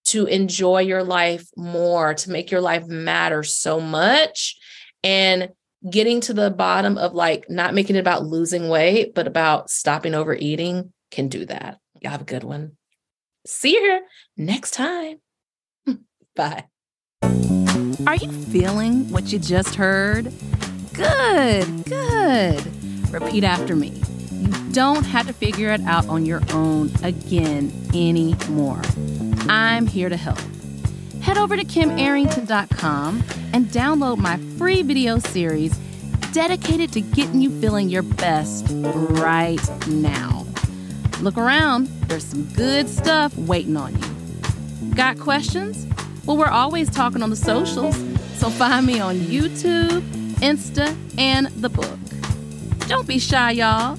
to 0.06 0.26
enjoy 0.26 0.80
your 0.80 1.04
life 1.04 1.48
more, 1.58 2.14
to 2.14 2.32
make 2.32 2.52
your 2.52 2.62
life 2.62 2.88
matter 2.88 3.44
so 3.44 3.80
much. 3.80 4.58
And 5.04 5.50
getting 5.90 6.22
to 6.22 6.34
the 6.34 6.50
bottom 6.50 6.98
of 6.98 7.14
like 7.14 7.50
not 7.50 7.74
making 7.74 7.96
it 7.96 8.00
about 8.00 8.26
losing 8.26 8.70
weight, 8.70 9.14
but 9.14 9.28
about 9.28 9.70
stopping 9.70 10.16
overeating 10.16 10.92
can 11.12 11.28
do 11.28 11.46
that. 11.46 11.80
Y'all 12.02 12.12
have 12.12 12.22
a 12.22 12.26
good 12.26 12.44
one. 12.44 12.78
See 13.46 13.74
you 13.74 13.82
here 13.82 14.02
next 14.38 14.72
time. 14.72 15.20
Bye. 16.38 16.66
Are 18.08 18.16
you 18.16 18.30
feeling 18.30 19.10
what 19.10 19.32
you 19.32 19.40
just 19.40 19.76
heard? 19.76 20.32
Good, 20.94 21.86
good. 21.86 23.12
Repeat 23.12 23.44
after 23.46 23.76
me. 23.76 23.94
You 24.32 24.52
don't 24.72 25.06
have 25.06 25.28
to 25.28 25.34
figure 25.34 25.70
it 25.70 25.82
out 25.82 26.08
on 26.08 26.26
your 26.26 26.42
own 26.52 26.92
again 27.04 27.72
anymore. 27.94 28.82
I'm 29.48 29.88
here 29.88 30.10
to 30.10 30.18
help. 30.18 30.40
Head 31.22 31.38
over 31.38 31.56
to 31.56 31.64
kimarrington.com 31.64 33.24
and 33.54 33.66
download 33.68 34.18
my 34.18 34.38
free 34.58 34.82
video 34.82 35.20
series 35.20 35.78
dedicated 36.34 36.92
to 36.94 37.02
getting 37.02 37.42
you 37.42 37.50
feeling 37.62 37.88
your 37.88 38.04
best 38.04 38.66
right 38.70 39.88
now. 39.88 40.46
Look 41.22 41.38
around, 41.38 41.88
there's 42.10 42.26
some 42.26 42.44
good 42.54 42.90
stuff 42.90 43.36
waiting 43.38 43.78
on 43.78 43.94
you. 43.96 44.94
Got 44.96 45.18
questions? 45.18 45.88
Well, 46.26 46.38
we're 46.38 46.48
always 46.48 46.90
talking 46.90 47.22
on 47.22 47.30
the 47.30 47.36
socials, 47.36 47.96
so 48.38 48.50
find 48.50 48.86
me 48.88 49.00
on 49.00 49.16
YouTube, 49.16 50.02
Insta, 50.42 50.96
and 51.20 51.48
the 51.48 51.70
book. 51.70 52.00
Don't 52.88 53.08
be 53.08 53.20
shy, 53.20 53.52
y'all. 53.52 53.98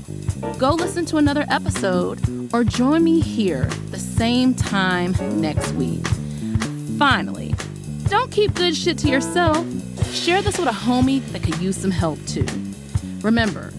Go 0.59 0.73
listen 0.73 1.07
to 1.07 1.19
another 1.19 1.45
episode 1.49 2.19
or 2.53 2.65
join 2.65 3.05
me 3.05 3.21
here 3.21 3.67
the 3.93 3.99
same 3.99 4.55
time 4.55 5.15
next 5.41 5.71
week. 5.73 6.05
Finally, 6.99 7.55
don't 8.09 8.33
keep 8.33 8.55
good 8.55 8.75
shit 8.75 8.99
to 8.99 9.09
yourself. 9.09 9.65
Share 10.13 10.43
this 10.43 10.59
with 10.59 10.69
a 10.69 10.73
homie 10.73 11.25
that 11.33 11.45
could 11.45 11.59
use 11.59 11.77
some 11.77 11.93
help 11.93 12.19
too. 12.27 12.47
Remember, 13.21 13.73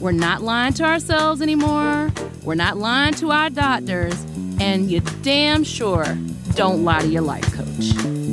we're 0.00 0.10
not 0.10 0.42
lying 0.42 0.72
to 0.74 0.84
ourselves 0.84 1.40
anymore. 1.40 2.10
We're 2.42 2.56
not 2.56 2.78
lying 2.78 3.14
to 3.14 3.30
our 3.30 3.48
doctors. 3.48 4.14
And 4.60 4.90
you 4.90 5.00
damn 5.22 5.62
sure 5.64 6.16
don't 6.54 6.84
lie 6.84 7.00
to 7.00 7.08
your 7.08 7.22
life 7.22 7.50
coach. 7.52 8.31